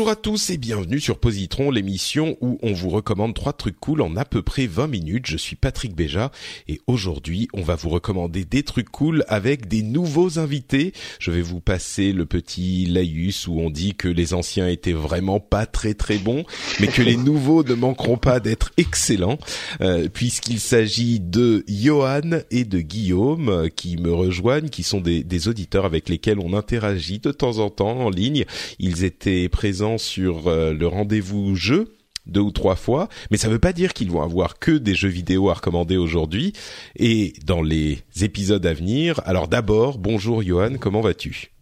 Bonjour 0.00 0.12
à 0.12 0.16
tous 0.16 0.48
et 0.48 0.56
bienvenue 0.56 0.98
sur 0.98 1.18
Positron, 1.18 1.70
l'émission 1.70 2.38
où 2.40 2.58
on 2.62 2.72
vous 2.72 2.88
recommande 2.88 3.34
trois 3.34 3.52
trucs 3.52 3.78
cool 3.78 4.00
en 4.00 4.16
à 4.16 4.24
peu 4.24 4.40
près 4.40 4.66
20 4.66 4.86
minutes. 4.86 5.26
Je 5.26 5.36
suis 5.36 5.56
Patrick 5.56 5.94
Béja 5.94 6.32
et 6.68 6.80
aujourd'hui 6.86 7.48
on 7.52 7.60
va 7.60 7.74
vous 7.74 7.90
recommander 7.90 8.46
des 8.46 8.62
trucs 8.62 8.88
cool 8.88 9.24
avec 9.28 9.68
des 9.68 9.82
nouveaux 9.82 10.38
invités. 10.38 10.94
Je 11.18 11.30
vais 11.30 11.42
vous 11.42 11.60
passer 11.60 12.14
le 12.14 12.24
petit 12.24 12.86
laïus 12.86 13.46
où 13.46 13.60
on 13.60 13.68
dit 13.68 13.94
que 13.94 14.08
les 14.08 14.32
anciens 14.32 14.68
étaient 14.68 14.94
vraiment 14.94 15.38
pas 15.38 15.66
très 15.66 15.92
très 15.92 16.16
bons, 16.16 16.44
mais 16.80 16.86
que 16.86 17.02
les 17.02 17.18
nouveaux 17.18 17.62
ne 17.62 17.74
manqueront 17.74 18.16
pas 18.16 18.40
d'être 18.40 18.72
excellents, 18.78 19.36
euh, 19.82 20.08
puisqu'il 20.08 20.60
s'agit 20.60 21.20
de 21.20 21.62
Johan 21.68 22.40
et 22.50 22.64
de 22.64 22.80
Guillaume 22.80 23.50
euh, 23.50 23.68
qui 23.68 23.98
me 23.98 24.14
rejoignent, 24.14 24.70
qui 24.70 24.82
sont 24.82 25.02
des, 25.02 25.24
des 25.24 25.48
auditeurs 25.48 25.84
avec 25.84 26.08
lesquels 26.08 26.38
on 26.38 26.54
interagit 26.54 27.18
de 27.18 27.32
temps 27.32 27.58
en 27.58 27.68
temps 27.68 28.00
en 28.00 28.08
ligne. 28.08 28.46
Ils 28.78 29.04
étaient 29.04 29.50
présents 29.50 29.89
sur 29.98 30.48
euh, 30.48 30.72
le 30.72 30.86
rendez-vous 30.86 31.54
jeu 31.56 31.96
deux 32.26 32.40
ou 32.40 32.50
trois 32.50 32.76
fois, 32.76 33.08
mais 33.30 33.36
ça 33.36 33.48
ne 33.48 33.54
veut 33.54 33.58
pas 33.58 33.72
dire 33.72 33.92
qu'ils 33.92 34.10
vont 34.10 34.22
avoir 34.22 34.58
que 34.58 34.72
des 34.72 34.94
jeux 34.94 35.08
vidéo 35.08 35.50
à 35.50 35.54
recommander 35.54 35.96
aujourd'hui 35.96 36.52
et 36.96 37.32
dans 37.44 37.62
les 37.62 38.02
épisodes 38.20 38.64
à 38.64 38.72
venir. 38.72 39.20
Alors 39.24 39.48
d'abord, 39.48 39.98
bonjour 39.98 40.42
Johan, 40.42 40.76
comment 40.78 41.00
vas-tu? 41.00 41.52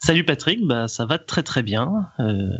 Salut 0.00 0.24
Patrick, 0.24 0.64
bah 0.66 0.88
ça 0.88 1.06
va 1.06 1.18
très 1.18 1.42
très 1.42 1.62
bien. 1.62 2.10
Euh, 2.20 2.50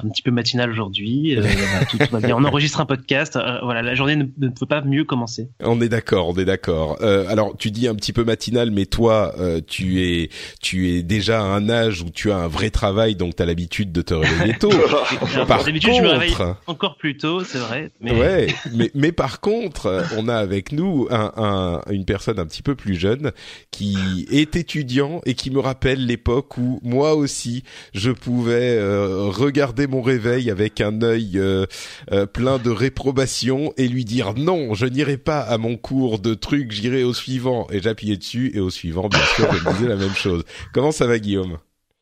un 0.00 0.08
petit 0.08 0.22
peu 0.22 0.30
matinal 0.30 0.70
aujourd'hui. 0.70 1.36
Euh, 1.36 1.42
tout, 1.90 1.98
tout 1.98 2.06
va 2.10 2.20
bien. 2.20 2.36
On 2.36 2.44
enregistre 2.44 2.80
un 2.80 2.86
podcast. 2.86 3.36
Euh, 3.36 3.58
voilà, 3.62 3.82
la 3.82 3.94
journée 3.94 4.16
ne, 4.16 4.24
ne, 4.38 4.48
peut 4.48 4.66
pas 4.66 4.80
mieux 4.82 5.04
commencer. 5.04 5.50
On 5.60 5.80
est 5.80 5.88
d'accord, 5.88 6.28
on 6.28 6.34
est 6.34 6.44
d'accord. 6.44 6.98
Euh, 7.02 7.26
alors, 7.28 7.56
tu 7.56 7.70
dis 7.70 7.88
un 7.88 7.94
petit 7.94 8.12
peu 8.12 8.24
matinal, 8.24 8.70
mais 8.70 8.86
toi, 8.86 9.34
euh, 9.38 9.60
tu 9.66 10.02
es, 10.02 10.30
tu 10.60 10.90
es 10.90 11.02
déjà 11.02 11.40
à 11.40 11.44
un 11.44 11.68
âge 11.68 12.02
où 12.02 12.10
tu 12.10 12.32
as 12.32 12.36
un 12.36 12.48
vrai 12.48 12.70
travail, 12.70 13.16
donc 13.16 13.36
tu 13.36 13.42
as 13.42 13.46
l'habitude 13.46 13.92
de 13.92 14.02
te 14.02 14.14
réveiller 14.14 14.54
tôt. 14.54 14.70
par 15.46 15.58
contre, 15.58 15.80
je 15.80 16.02
me 16.02 16.08
réveille 16.08 16.34
encore 16.66 16.96
plus 16.96 17.16
tôt, 17.16 17.44
c'est 17.44 17.58
vrai. 17.58 17.90
Mais... 18.00 18.12
Ouais, 18.12 18.46
mais, 18.74 18.90
mais 18.94 19.12
par 19.12 19.40
contre, 19.40 20.04
on 20.16 20.28
a 20.28 20.36
avec 20.36 20.72
nous 20.72 21.06
un, 21.10 21.32
un, 21.36 21.82
une 21.92 22.04
personne 22.04 22.38
un 22.38 22.46
petit 22.46 22.62
peu 22.62 22.74
plus 22.74 22.94
jeune 22.94 23.32
qui 23.70 24.26
est 24.30 24.56
étudiant 24.56 25.20
et 25.26 25.34
qui 25.34 25.50
me 25.50 25.60
rappelle 25.60 26.06
l'époque 26.06 26.56
où 26.56 26.80
moi 26.82 27.14
aussi 27.14 27.62
je 27.94 28.10
pouvais 28.10 28.78
regarder 28.82 29.81
mon 29.86 30.02
réveil 30.02 30.50
avec 30.50 30.80
un 30.80 31.02
œil 31.02 31.32
euh, 31.36 31.66
euh, 32.10 32.26
plein 32.26 32.58
de 32.58 32.70
réprobation 32.70 33.72
et 33.76 33.88
lui 33.88 34.04
dire 34.04 34.34
non, 34.34 34.74
je 34.74 34.86
n'irai 34.86 35.16
pas 35.16 35.40
à 35.40 35.58
mon 35.58 35.76
cours 35.76 36.18
de 36.18 36.34
trucs, 36.34 36.72
j'irai 36.72 37.04
au 37.04 37.14
suivant. 37.14 37.66
Et 37.70 37.80
j'appuyais 37.80 38.16
dessus 38.16 38.52
et 38.54 38.60
au 38.60 38.70
suivant, 38.70 39.08
bien 39.08 39.24
sûr, 39.36 39.52
je 39.52 39.70
disais 39.70 39.88
la 39.88 39.96
même 39.96 40.14
chose. 40.14 40.44
Comment 40.72 40.92
ça 40.92 41.06
va, 41.06 41.18
Guillaume? 41.18 41.58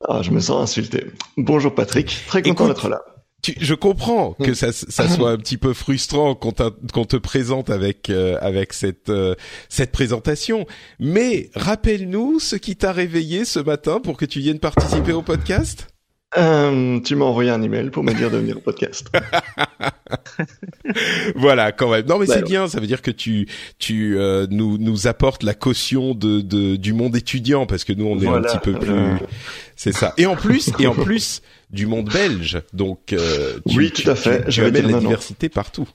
Ah, 0.09 0.23
je 0.23 0.31
me 0.31 0.41
sens 0.41 0.63
insulté. 0.63 1.07
Bonjour 1.37 1.75
Patrick, 1.75 2.25
très 2.27 2.43
content 2.43 2.69
d'être 2.69 2.89
là. 2.89 3.03
Tu, 3.43 3.55
je 3.59 3.75
comprends 3.75 4.35
que 4.35 4.53
ça, 4.53 4.71
ça 4.73 5.09
soit 5.09 5.31
un 5.31 5.39
petit 5.39 5.57
peu 5.57 5.73
frustrant 5.73 6.35
qu'on, 6.35 6.53
te 6.53 7.17
présente 7.17 7.71
avec 7.71 8.11
euh, 8.11 8.37
avec 8.43 8.75
cette 8.75 9.09
euh, 9.09 9.35
cette 9.71 9.93
présentation, 9.93 10.67
mais 10.99 11.51
rappelle-nous 11.55 12.39
ce 12.39 12.57
qui 12.57 12.77
t'a 12.77 12.93
réveillé 12.93 13.47
ce 13.47 13.59
matin 13.59 14.01
pour 14.01 14.19
que 14.19 14.27
tu 14.27 14.41
viennes 14.41 14.59
participer 14.59 15.13
au 15.13 15.23
podcast? 15.23 15.89
Euh, 16.39 17.01
tu 17.01 17.17
m'as 17.17 17.25
envoyé 17.25 17.51
un 17.51 17.61
email 17.61 17.91
pour 17.91 18.05
me 18.05 18.13
dire 18.13 18.31
de 18.31 18.37
venir 18.37 18.57
au 18.57 18.61
podcast. 18.61 19.09
voilà, 21.35 21.73
quand 21.73 21.91
même. 21.91 22.07
Non, 22.07 22.19
mais 22.19 22.27
bah, 22.27 22.35
c'est 22.35 22.45
bien. 22.45 22.69
Ça 22.69 22.79
veut 22.79 22.87
dire 22.87 23.03
que 23.03 23.11
tu 23.11 23.49
tu 23.81 24.17
euh, 24.17 24.47
nous 24.49 24.79
nous 24.79 25.09
apportes 25.09 25.43
la 25.43 25.55
caution 25.55 26.15
de, 26.15 26.41
de 26.41 26.77
du 26.77 26.93
monde 26.93 27.17
étudiant 27.17 27.67
parce 27.67 27.83
que 27.83 27.93
nous 27.93 28.07
on 28.07 28.17
est 28.21 28.27
voilà. 28.27 28.49
un 28.49 28.53
petit 28.53 28.59
peu 28.59 28.79
plus. 28.79 28.95
C'est 29.75 29.93
ça. 29.93 30.15
Et 30.19 30.27
en 30.27 30.37
plus 30.37 30.71
et 30.79 30.87
en 30.87 30.95
plus 30.95 31.43
du 31.71 31.87
monde 31.87 32.09
belge. 32.13 32.63
Donc 32.73 33.13
euh, 33.13 33.59
tu, 33.69 33.79
oui, 33.79 33.91
tout 33.91 34.09
à 34.09 34.15
fait. 34.15 34.45
Tu, 34.45 34.53
tu 34.53 34.65
amènes 34.65 34.91
la 34.91 35.01
diversité 35.01 35.49
partout. 35.49 35.89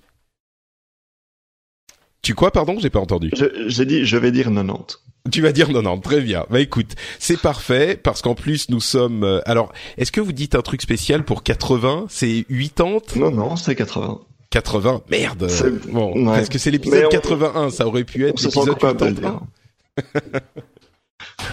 Tu 2.21 2.33
quoi, 2.33 2.51
pardon 2.51 2.77
J'ai 2.79 2.89
pas 2.89 2.99
entendu. 2.99 3.31
J'ai 3.67 3.85
dit, 3.85 4.03
je 4.03 4.17
vais 4.17 4.31
dire 4.31 4.45
90. 4.45 4.97
Tu 5.31 5.41
vas 5.41 5.51
dire 5.51 5.67
90, 5.67 6.01
très 6.01 6.21
bien. 6.21 6.45
Bah 6.49 6.59
écoute, 6.59 6.93
c'est 7.19 7.39
parfait 7.39 7.99
parce 8.01 8.21
qu'en 8.21 8.35
plus 8.35 8.69
nous 8.69 8.79
sommes. 8.79 9.23
Euh, 9.23 9.41
alors, 9.45 9.73
est-ce 9.97 10.11
que 10.11 10.21
vous 10.21 10.33
dites 10.33 10.55
un 10.55 10.61
truc 10.61 10.81
spécial 10.81 11.23
pour 11.23 11.43
80 11.43 12.05
C'est 12.09 12.45
80 12.49 12.99
Non, 13.15 13.31
non, 13.31 13.55
c'est 13.55 13.75
80. 13.75 14.19
80 14.51 15.01
Merde. 15.09 15.49
Bon, 15.91 16.13
ouais. 16.15 16.37
parce 16.37 16.49
que 16.49 16.57
c'est 16.57 16.71
l'épisode 16.71 17.05
on... 17.05 17.09
81, 17.09 17.69
ça 17.71 17.87
aurait 17.87 18.03
pu 18.03 18.27
être 18.27 18.39
l'épisode 18.41 18.77
81. 18.77 19.41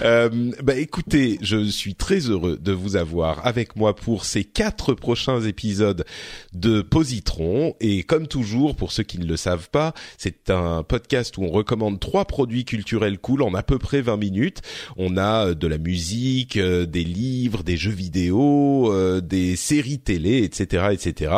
Euh, 0.03 0.51
bah 0.63 0.77
écoutez, 0.77 1.39
je 1.43 1.65
suis 1.65 1.95
très 1.95 2.19
heureux 2.21 2.59
de 2.61 2.73
vous 2.73 2.97
avoir 2.97 3.47
avec 3.47 3.77
moi 3.77 3.95
pour 3.95 4.25
ces 4.25 4.43
quatre 4.43 4.95
prochains 4.95 5.41
épisodes 5.43 6.05
de 6.53 6.83
Positron. 6.83 7.75
Et 7.81 8.03
comme 8.03 8.27
toujours, 8.27 8.75
pour 8.75 8.93
ceux 8.93 9.05
qui 9.05 9.19
ne 9.19 9.27
le 9.27 9.37
savent 9.37 9.71
pas, 9.71 9.95
c'est 10.19 10.51
un 10.51 10.83
podcast 10.83 11.37
où 11.37 11.45
on 11.45 11.51
recommande 11.51 12.01
trois 12.01 12.25
produits 12.25 12.65
culturels 12.65 13.19
cool 13.19 13.43
en 13.43 13.55
à 13.55 13.63
peu 13.63 13.79
près 13.79 14.01
20 14.01 14.17
minutes. 14.17 14.63
On 14.97 15.17
a 15.17 15.55
de 15.55 15.67
la 15.67 15.79
musique, 15.79 16.57
euh, 16.57 16.85
des 16.85 17.05
livres, 17.05 17.63
des 17.63 17.77
jeux 17.77 17.91
vidéo, 17.91 18.93
euh, 18.93 19.21
des 19.21 19.57
séries 19.57 20.01
télé, 20.01 20.43
etc., 20.43 20.87
etc. 20.93 21.33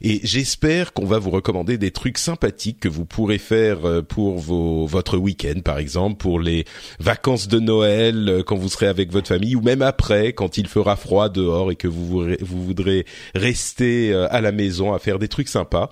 Et 0.00 0.20
j'espère 0.22 0.92
qu'on 0.92 1.06
va 1.06 1.18
vous 1.18 1.30
recommander 1.30 1.76
des 1.76 1.90
trucs 1.90 2.18
sympathiques 2.18 2.80
que 2.80 2.88
vous 2.88 3.04
pourrez 3.04 3.38
faire 3.38 4.02
pour 4.08 4.38
vos 4.38 4.86
votre 4.86 5.18
week-end, 5.18 5.60
par 5.62 5.78
exemple, 5.78 6.16
pour 6.16 6.40
les 6.40 6.64
vacances 6.98 7.48
de 7.48 7.58
Noël 7.58 8.05
quand 8.46 8.56
vous 8.56 8.68
serez 8.68 8.86
avec 8.86 9.10
votre 9.10 9.28
famille 9.28 9.56
ou 9.56 9.60
même 9.60 9.82
après 9.82 10.32
quand 10.32 10.58
il 10.58 10.66
fera 10.66 10.96
froid 10.96 11.28
dehors 11.28 11.70
et 11.70 11.76
que 11.76 11.88
vous, 11.88 12.26
vous 12.40 12.64
voudrez 12.64 13.06
rester 13.34 14.14
à 14.14 14.40
la 14.40 14.52
maison 14.52 14.92
à 14.92 14.98
faire 14.98 15.18
des 15.18 15.28
trucs 15.28 15.48
sympas. 15.48 15.90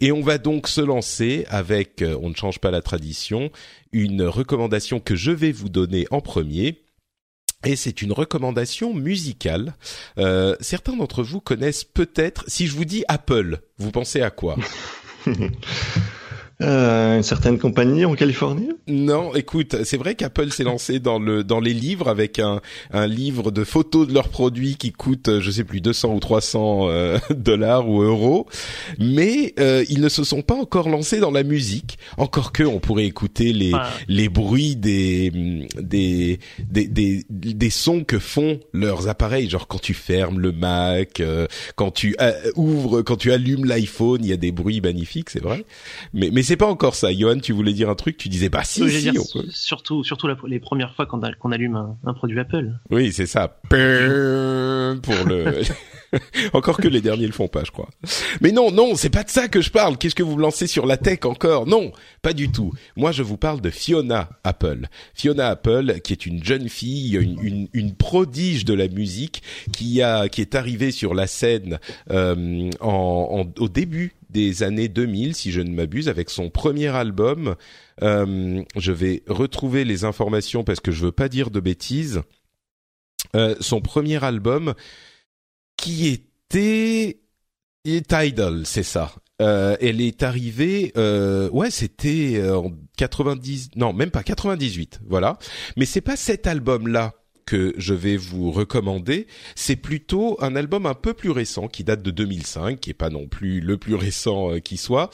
Et 0.00 0.12
on 0.12 0.22
va 0.22 0.38
donc 0.38 0.66
se 0.66 0.80
lancer 0.80 1.44
avec, 1.50 2.02
on 2.22 2.30
ne 2.30 2.34
change 2.34 2.58
pas 2.58 2.70
la 2.70 2.80
tradition, 2.80 3.50
une 3.92 4.22
recommandation 4.22 4.98
que 4.98 5.14
je 5.14 5.30
vais 5.30 5.52
vous 5.52 5.68
donner 5.68 6.06
en 6.10 6.20
premier. 6.20 6.82
Et 7.64 7.76
c'est 7.76 8.00
une 8.00 8.12
recommandation 8.12 8.94
musicale. 8.94 9.74
Euh, 10.16 10.56
certains 10.60 10.96
d'entre 10.96 11.22
vous 11.22 11.40
connaissent 11.40 11.84
peut-être, 11.84 12.44
si 12.48 12.66
je 12.66 12.72
vous 12.72 12.86
dis 12.86 13.04
Apple, 13.08 13.60
vous 13.76 13.90
pensez 13.90 14.22
à 14.22 14.30
quoi? 14.30 14.56
Euh, 16.62 17.16
une 17.16 17.22
certaine 17.22 17.58
compagnie 17.58 18.04
en 18.04 18.14
Californie? 18.14 18.68
Non, 18.86 19.34
écoute, 19.34 19.76
c'est 19.84 19.96
vrai 19.96 20.14
qu'Apple 20.14 20.50
s'est 20.50 20.64
lancé 20.64 20.98
dans 21.00 21.18
le 21.18 21.42
dans 21.42 21.60
les 21.60 21.72
livres 21.74 22.08
avec 22.08 22.38
un 22.38 22.60
un 22.92 23.06
livre 23.06 23.50
de 23.50 23.64
photos 23.64 24.06
de 24.06 24.12
leurs 24.14 24.28
produits 24.28 24.76
qui 24.76 24.92
coûte 24.92 25.40
je 25.40 25.50
sais 25.50 25.64
plus 25.64 25.80
200 25.80 26.14
ou 26.14 26.20
300 26.20 26.88
euh, 26.88 27.18
dollars 27.30 27.88
ou 27.88 28.02
euros, 28.02 28.46
mais 28.98 29.54
euh, 29.58 29.84
ils 29.88 30.00
ne 30.00 30.08
se 30.08 30.24
sont 30.24 30.42
pas 30.42 30.54
encore 30.54 30.88
lancés 30.88 31.18
dans 31.18 31.30
la 31.30 31.42
musique. 31.42 31.98
Encore 32.18 32.52
que 32.52 32.62
on 32.64 32.78
pourrait 32.80 33.06
écouter 33.06 33.52
les 33.52 33.70
Ah. 33.72 33.88
les 34.08 34.28
bruits 34.28 34.76
des 34.76 35.30
des, 35.78 36.38
des 36.70 36.86
des 36.88 37.24
des 37.30 37.70
sons 37.70 38.04
que 38.04 38.18
font 38.18 38.60
leurs 38.72 39.08
appareils, 39.08 39.48
genre 39.48 39.66
quand 39.68 39.80
tu 39.80 39.94
fermes 39.94 40.40
le 40.40 40.52
Mac, 40.52 41.20
euh, 41.20 41.46
quand 41.76 41.90
tu 41.90 42.14
euh, 42.20 42.32
ouvres, 42.56 43.02
quand 43.02 43.16
tu 43.16 43.32
allumes 43.32 43.64
l'iPhone, 43.64 44.20
il 44.22 44.28
y 44.28 44.32
a 44.32 44.36
des 44.36 44.52
bruits 44.52 44.80
magnifiques, 44.80 45.30
c'est 45.30 45.42
vrai. 45.42 45.64
Mais 46.12 46.30
mais 46.32 46.42
c'est 46.50 46.56
pas 46.56 46.66
encore 46.66 46.96
ça. 46.96 47.12
Johan, 47.12 47.38
tu 47.38 47.52
voulais 47.52 47.72
dire 47.72 47.88
un 47.88 47.94
truc, 47.94 48.16
tu 48.16 48.28
disais 48.28 48.48
bah 48.48 48.62
si, 48.64 48.90
si 48.90 49.08
on 49.10 49.24
peut. 49.38 49.46
Surtout, 49.50 50.02
surtout 50.02 50.28
les 50.48 50.58
premières 50.58 50.96
fois 50.96 51.06
qu'on 51.06 51.20
qu'on 51.38 51.52
allume 51.52 51.76
un, 51.76 51.96
un, 52.04 52.12
produit 52.12 52.40
Apple. 52.40 52.72
Oui, 52.90 53.12
c'est 53.12 53.26
ça. 53.26 53.60
Pour 53.68 53.78
le. 53.78 55.62
encore 56.52 56.78
que 56.78 56.88
les 56.88 57.00
derniers 57.00 57.28
le 57.28 57.32
font 57.32 57.46
pas, 57.46 57.62
je 57.62 57.70
crois. 57.70 57.88
Mais 58.40 58.50
non, 58.50 58.72
non, 58.72 58.96
c'est 58.96 59.10
pas 59.10 59.22
de 59.22 59.30
ça 59.30 59.46
que 59.46 59.60
je 59.60 59.70
parle. 59.70 59.96
Qu'est-ce 59.96 60.16
que 60.16 60.24
vous 60.24 60.34
me 60.34 60.42
lancez 60.42 60.66
sur 60.66 60.86
la 60.86 60.96
tech 60.96 61.20
encore? 61.22 61.68
Non, 61.68 61.92
pas 62.22 62.32
du 62.32 62.50
tout. 62.50 62.72
Moi, 62.96 63.12
je 63.12 63.22
vous 63.22 63.36
parle 63.36 63.60
de 63.60 63.70
Fiona 63.70 64.28
Apple. 64.44 64.86
Fiona 65.14 65.48
Apple, 65.48 66.00
qui 66.00 66.12
est 66.12 66.26
une 66.26 66.44
jeune 66.44 66.68
fille, 66.68 67.16
une, 67.16 67.94
prodige 67.94 68.64
de 68.64 68.74
la 68.74 68.88
musique, 68.88 69.42
qui 69.72 70.02
a, 70.02 70.28
qui 70.28 70.40
est 70.40 70.54
arrivée 70.54 70.90
sur 70.90 71.14
la 71.14 71.26
scène 71.26 71.78
euh, 72.10 72.70
au 72.80 73.68
début 73.68 74.14
des 74.30 74.62
années 74.62 74.88
2000, 74.88 75.34
si 75.34 75.50
je 75.50 75.60
ne 75.60 75.70
m'abuse, 75.70 76.08
avec 76.08 76.30
son 76.30 76.50
premier 76.50 76.88
album. 76.88 77.56
Euh, 78.02 78.62
je 78.76 78.92
vais 78.92 79.22
retrouver 79.26 79.84
les 79.84 80.04
informations 80.04 80.64
parce 80.64 80.80
que 80.80 80.92
je 80.92 81.04
veux 81.04 81.12
pas 81.12 81.28
dire 81.28 81.50
de 81.50 81.60
bêtises. 81.60 82.22
Euh, 83.36 83.54
son 83.60 83.80
premier 83.80 84.22
album 84.24 84.74
qui 85.76 86.08
était 86.08 87.20
Tidal, 87.84 88.66
c'est 88.66 88.82
ça. 88.82 89.14
Euh, 89.40 89.76
elle 89.80 90.00
est 90.00 90.22
arrivée, 90.22 90.92
euh, 90.96 91.48
ouais, 91.50 91.70
c'était 91.70 92.36
euh, 92.36 92.58
en 92.58 92.72
90, 92.96 93.70
non, 93.76 93.92
même 93.92 94.10
pas 94.10 94.22
98, 94.22 95.00
voilà. 95.08 95.38
Mais 95.76 95.86
c'est 95.86 96.00
pas 96.00 96.16
cet 96.16 96.46
album-là 96.46 97.14
que 97.46 97.74
je 97.78 97.94
vais 97.94 98.16
vous 98.16 98.52
recommander, 98.52 99.26
c'est 99.56 99.74
plutôt 99.74 100.36
un 100.40 100.54
album 100.54 100.86
un 100.86 100.94
peu 100.94 101.14
plus 101.14 101.30
récent 101.30 101.66
qui 101.66 101.82
date 101.82 102.00
de 102.00 102.12
2005, 102.12 102.78
qui 102.78 102.90
est 102.90 102.94
pas 102.94 103.10
non 103.10 103.26
plus 103.26 103.60
le 103.60 103.76
plus 103.76 103.96
récent 103.96 104.60
qui 104.60 104.76
soit, 104.76 105.10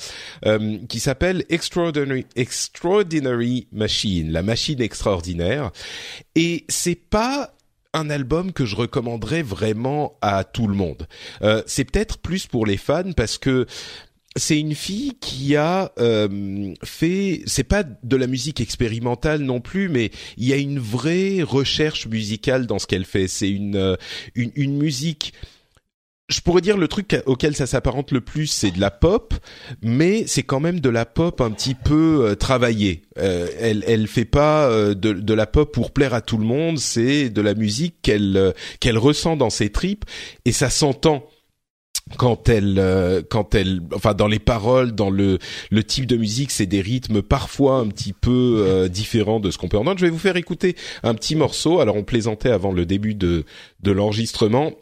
qui 0.87 1.00
s'appelle 1.00 1.46
Extraordinary, 1.49 2.26
Extraordinary 2.37 3.69
Machine, 3.72 4.32
la 4.32 4.43
machine 4.43 4.82
extraordinaire. 4.82 5.70
Et 6.34 6.67
c'est 6.69 6.94
pas 7.08 7.56
un 7.96 8.11
album 8.11 8.52
que 8.52 8.67
je 8.67 8.76
recommanderais 8.76 9.43
vraiment 9.43 10.19
à 10.20 10.44
tout 10.44 10.67
le 10.67 10.75
monde. 10.75 11.08
Euh, 11.43 11.62
c'est 11.67 11.84
peut-être 11.84 12.19
plus 12.19 12.46
pour 12.46 12.67
les 12.67 12.76
fans 12.76 13.12
parce 13.17 13.38
que 13.38 13.67
c'est 14.36 14.58
une 14.58 14.74
fille 14.74 15.14
qui 15.20 15.56
a 15.56 15.92
euh, 15.98 16.74
fait, 16.84 17.42
c'est 17.46 17.64
pas 17.64 17.82
de 17.84 18.16
la 18.16 18.26
musique 18.26 18.60
expérimentale 18.60 19.42
non 19.42 19.60
plus, 19.60 19.88
mais 19.88 20.10
il 20.36 20.46
y 20.46 20.52
a 20.52 20.56
une 20.56 20.78
vraie 20.78 21.42
recherche 21.42 22.06
musicale 22.06 22.66
dans 22.66 22.78
ce 22.78 22.86
qu'elle 22.86 23.04
fait. 23.04 23.28
C'est 23.28 23.50
une, 23.50 23.76
euh, 23.76 23.96
une, 24.34 24.52
une 24.54 24.76
musique 24.76 25.32
je 26.28 26.40
pourrais 26.40 26.60
dire 26.60 26.76
le 26.76 26.88
truc 26.88 27.16
auquel 27.26 27.54
ça 27.54 27.66
s'apparente 27.66 28.10
le 28.10 28.20
plus, 28.20 28.48
c'est 28.48 28.72
de 28.72 28.80
la 28.80 28.90
pop, 28.90 29.34
mais 29.82 30.26
c'est 30.26 30.42
quand 30.42 30.58
même 30.60 30.80
de 30.80 30.88
la 30.88 31.04
pop 31.04 31.40
un 31.40 31.50
petit 31.50 31.74
peu 31.74 32.24
euh, 32.24 32.34
travaillée. 32.34 33.02
Euh, 33.18 33.48
elle, 33.60 33.84
elle 33.86 34.08
fait 34.08 34.24
pas 34.24 34.68
euh, 34.68 34.94
de, 34.94 35.12
de, 35.12 35.34
la 35.34 35.46
pop 35.46 35.72
pour 35.72 35.92
plaire 35.92 36.14
à 36.14 36.20
tout 36.20 36.38
le 36.38 36.44
monde. 36.44 36.78
C'est 36.78 37.30
de 37.30 37.40
la 37.40 37.54
musique 37.54 37.96
qu'elle 38.02 38.36
euh, 38.36 38.52
qu'elle 38.80 38.98
ressent 38.98 39.36
dans 39.36 39.50
ses 39.50 39.70
tripes 39.70 40.04
et 40.44 40.52
ça 40.52 40.68
s'entend 40.68 41.24
quand 42.19 42.49
elle 42.49 43.25
quand 43.31 43.55
elle 43.55 43.81
enfin 43.94 44.14
dans 44.14 44.29
les 44.29 44.38
paroles 44.38 44.93
dans 44.93 45.11
le 45.11 45.38
le 45.70 45.85
type 45.85 46.06
de 46.06 46.17
musique 46.17 46.53
c'est 46.53 46.67
des 46.67 46.81
rythmes 46.81 47.20
parfois 47.20 47.79
un 47.79 47.88
petit 47.88 48.12
peu 48.12 48.88
différents 48.88 49.41
de 49.41 49.50
ce 49.50 49.58
qu'on 49.58 49.69
peut 49.69 49.76
entendre. 49.76 49.99
Je 49.99 50.06
vais 50.06 50.11
vous 50.11 50.19
faire 50.19 50.37
écouter 50.37 50.76
un 51.03 51.14
petit 51.14 51.35
morceau. 51.35 51.81
Alors 51.81 51.97
on 51.97 52.05
plaisantait 52.05 52.50
avant 52.50 52.73
le 52.73 52.87
début 52.87 53.14
de 53.14 53.44
de 53.82 53.91
l'enregistrement 53.91 54.73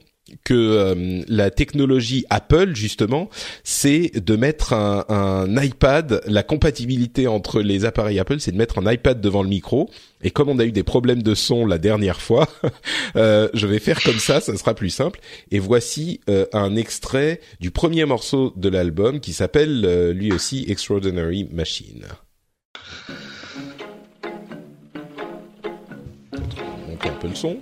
que 0.42 0.54
euh, 0.54 1.22
la 1.28 1.50
technologie 1.50 2.24
Apple 2.30 2.74
justement, 2.74 3.28
c'est 3.62 4.10
de 4.14 4.36
mettre 4.36 4.72
un, 4.72 5.04
un, 5.08 5.62
iPad, 5.62 6.22
la 6.26 6.42
compatibilité 6.42 7.26
entre 7.26 7.60
les 7.60 7.84
appareils 7.84 8.18
Apple, 8.18 8.40
c'est 8.40 8.52
de 8.52 8.56
mettre 8.56 8.78
un 8.78 8.90
iPad 8.90 9.20
devant 9.20 9.42
le 9.42 9.48
micro. 9.48 9.90
Et 10.22 10.30
comme 10.30 10.48
on 10.48 10.58
a 10.58 10.64
eu 10.64 10.72
des 10.72 10.82
problèmes 10.82 11.22
de 11.22 11.34
son 11.34 11.66
la 11.66 11.76
dernière 11.78 12.20
fois, 12.20 12.48
euh, 13.16 13.48
je 13.52 13.66
vais 13.66 13.78
faire 13.78 14.02
comme 14.02 14.18
ça, 14.18 14.40
ça 14.40 14.56
sera 14.56 14.74
plus 14.74 14.90
simple. 14.90 15.20
Et 15.50 15.58
voici 15.58 16.20
euh, 16.30 16.46
un 16.54 16.76
extrait 16.76 17.40
du 17.60 17.70
premier 17.70 18.06
morceau 18.06 18.54
de 18.56 18.70
l'album 18.70 19.20
qui 19.20 19.34
s'appelle 19.34 20.10
lui 20.12 20.32
aussi 20.32 20.64
Extraordinary 20.68 21.46
Machine. 21.52 22.04
On 26.88 27.08
un 27.08 27.12
peu 27.20 27.28
le 27.28 27.34
son. 27.34 27.58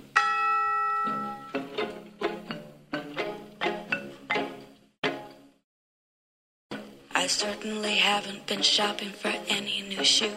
I 7.23 7.27
certainly 7.27 7.95
haven't 7.95 8.45
been 8.47 8.61
shopping 8.61 9.11
for 9.11 9.31
any 9.47 9.81
new 9.83 10.03
shoes. 10.03 10.33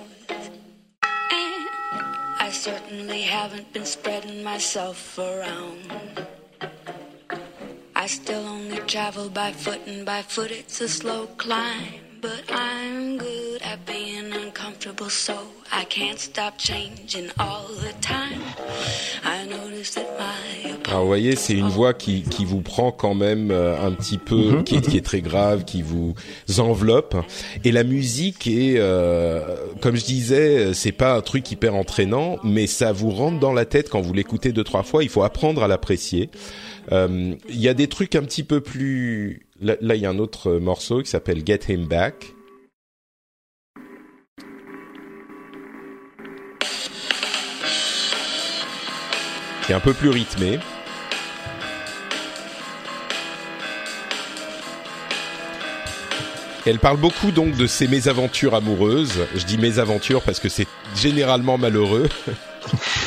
And 1.03 1.69
I 2.39 2.49
certainly 2.53 3.23
haven't 3.23 3.73
been 3.73 3.85
spreading 3.85 4.45
myself 4.45 5.19
around. 5.19 5.93
I 7.97 8.07
still 8.07 8.47
only 8.47 8.79
travel 8.87 9.29
by 9.29 9.51
foot, 9.51 9.81
and 9.89 10.07
by 10.07 10.23
foot 10.23 10.53
it's 10.53 10.81
a 10.81 10.89
slow 10.89 11.27
climb. 11.27 12.06
But 12.21 12.45
I'm 12.51 13.19
good 13.19 13.61
at 13.63 13.85
being 13.85 14.33
uncomfortable, 14.33 15.11
so 15.11 15.35
I 15.71 15.85
can't 15.85 16.19
stop 16.19 16.57
changing 16.57 17.31
all 17.39 17.69
the 17.69 17.93
time. 18.01 18.41
I 19.25 19.45
notice 19.45 19.95
that 19.95 20.07
my 20.19 20.77
Alors 20.89 21.01
vous 21.03 21.09
voyez, 21.09 21.35
c'est 21.35 21.55
une 21.55 21.69
voix 21.69 21.95
qui, 21.95 22.23
qui 22.23 22.45
vous 22.45 22.61
prend 22.61 22.93
quand 22.93 23.15
même 23.15 23.51
euh, 23.51 23.77
un 23.85 23.93
petit 23.93 24.19
peu, 24.19 24.37
mm 24.37 24.55
-hmm. 24.55 24.65
qui, 24.65 24.77
est, 24.77 24.81
qui, 24.81 24.97
est, 24.97 25.05
très 25.05 25.21
grave, 25.21 25.65
qui 25.65 25.83
vous 25.83 26.15
enveloppe. 26.59 27.17
Et 27.65 27.73
la 27.73 27.83
musique 27.83 28.47
est, 28.47 28.77
euh, 28.79 29.57
comme 29.81 29.97
je 29.97 30.05
disais, 30.05 30.75
c'est 30.75 30.93
pas 30.93 31.15
un 31.15 31.23
truc 31.23 31.51
hyper 31.51 31.75
entraînant, 31.75 32.39
mais 32.45 32.67
ça 32.67 32.93
vous 32.93 33.11
rentre 33.11 33.41
dans 33.41 33.53
la 33.53 33.65
tête 33.65 33.91
quand 33.91 34.01
vous 34.01 34.15
l'écoutez 34.15 34.53
deux 34.53 34.65
trois 34.65 34.85
fois. 34.85 35.03
Il 35.03 35.11
faut 35.11 35.25
apprendre 35.25 35.63
à 35.65 35.69
l'apprécier. 35.69 36.31
Euh, 36.93 37.35
il 37.49 37.61
y 37.61 37.69
a 37.69 37.75
des 37.75 37.89
trucs 37.89 38.15
un 38.15 38.23
petit 38.23 38.45
peu 38.45 38.61
plus. 38.61 39.46
Là, 39.61 39.95
il 39.95 40.01
y 40.03 40.07
a 40.07 40.11
un 40.11 40.19
autre 40.19 40.53
morceau 40.53 41.03
qui 41.03 41.09
s'appelle 41.11 41.43
Get 41.45 41.61
Him 41.69 41.87
Back. 41.87 42.35
Qui 49.65 49.73
est 49.73 49.75
un 49.75 49.81
peu 49.81 49.95
plus 49.95 50.11
rythmé. 50.11 50.59
Elle 56.67 56.79
parle 56.79 56.99
beaucoup 56.99 57.31
donc 57.31 57.57
de 57.57 57.67
ses 57.67 57.89
mésaventures 57.89 58.55
amoureuses. 58.55 59.27
Je 59.35 59.45
dis 59.45 59.57
mésaventures 59.57 60.23
parce 60.23 60.41
que 60.41 60.49
c'est 60.49 60.67
généralement 60.97 61.57
malheureux. 61.57 62.09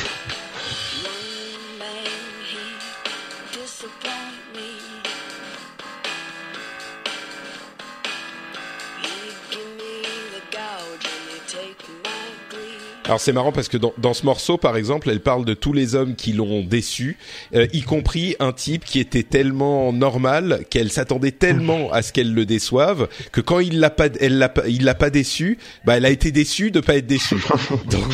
Alors 13.10 13.20
c'est 13.20 13.32
marrant 13.32 13.50
parce 13.50 13.66
que 13.66 13.76
dans, 13.76 13.92
dans, 13.98 14.14
ce 14.14 14.24
morceau, 14.24 14.56
par 14.56 14.76
exemple, 14.76 15.10
elle 15.10 15.18
parle 15.18 15.44
de 15.44 15.52
tous 15.52 15.72
les 15.72 15.96
hommes 15.96 16.14
qui 16.14 16.32
l'ont 16.32 16.62
déçu, 16.62 17.16
euh, 17.56 17.66
y 17.72 17.82
compris 17.82 18.36
un 18.38 18.52
type 18.52 18.84
qui 18.84 19.00
était 19.00 19.24
tellement 19.24 19.92
normal 19.92 20.64
qu'elle 20.70 20.92
s'attendait 20.92 21.32
tellement 21.32 21.92
à 21.92 22.02
ce 22.02 22.12
qu'elle 22.12 22.32
le 22.32 22.46
déçoive 22.46 23.08
que 23.32 23.40
quand 23.40 23.58
il 23.58 23.80
l'a 23.80 23.90
pas, 23.90 24.06
elle 24.20 24.38
l'a 24.38 24.48
pas, 24.48 24.68
il 24.68 24.84
l'a 24.84 24.94
pas 24.94 25.10
déçu, 25.10 25.58
bah 25.84 25.96
elle 25.96 26.04
a 26.04 26.10
été 26.10 26.30
déçue 26.30 26.70
de 26.70 26.78
pas 26.78 26.94
être 26.94 27.08
déçue. 27.08 27.34
donc, 27.90 28.04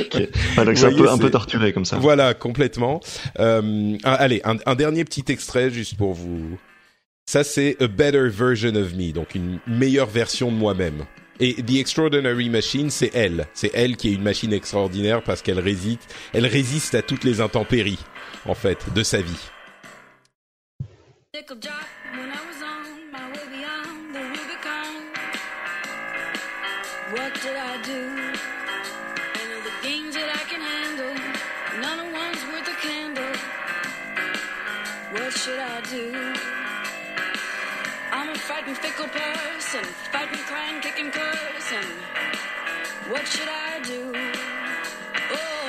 okay. 0.00 0.28
donc 0.56 0.76
c'est 0.76 0.84
un 0.84 0.92
peu 0.94 1.08
un 1.08 1.16
peu 1.16 1.30
torturé 1.30 1.72
comme 1.72 1.86
ça. 1.86 1.96
Voilà, 1.96 2.34
complètement. 2.34 3.00
Euh, 3.40 3.96
allez, 4.04 4.42
un, 4.44 4.56
un 4.66 4.74
dernier 4.74 5.06
petit 5.06 5.24
extrait 5.32 5.70
juste 5.70 5.96
pour 5.96 6.12
vous. 6.12 6.58
Ça 7.24 7.42
c'est 7.42 7.78
a 7.80 7.88
better 7.88 8.28
version 8.28 8.74
of 8.74 8.94
me, 8.94 9.12
donc 9.12 9.34
une 9.34 9.60
meilleure 9.66 10.10
version 10.10 10.52
de 10.52 10.56
moi-même. 10.58 11.06
Et 11.38 11.54
The 11.62 11.76
Extraordinary 11.76 12.48
Machine, 12.48 12.90
c'est 12.90 13.10
elle. 13.14 13.46
C'est 13.52 13.70
elle 13.74 13.96
qui 13.96 14.08
est 14.08 14.12
une 14.14 14.22
machine 14.22 14.52
extraordinaire 14.52 15.22
parce 15.22 15.42
qu'elle 15.42 15.60
résiste, 15.60 16.14
elle 16.32 16.46
résiste 16.46 16.94
à 16.94 17.02
toutes 17.02 17.24
les 17.24 17.40
intempéries, 17.40 17.98
en 18.46 18.54
fait, 18.54 18.78
de 18.94 19.02
sa 19.02 19.20
vie. 19.20 19.50
What 35.12 35.32
should 35.32 35.58
I 35.58 35.80
do? 35.88 36.55
I'm 38.48 38.52
frightened, 38.52 38.78
fickle 38.78 39.08
person, 39.08 39.82
fighting, 40.12 40.38
crying, 40.46 40.80
kicking, 40.80 41.10
cursing. 41.10 41.90
What 43.10 43.26
should 43.26 43.48
I 43.48 43.80
do? 43.82 44.12
Oh, 45.32 45.65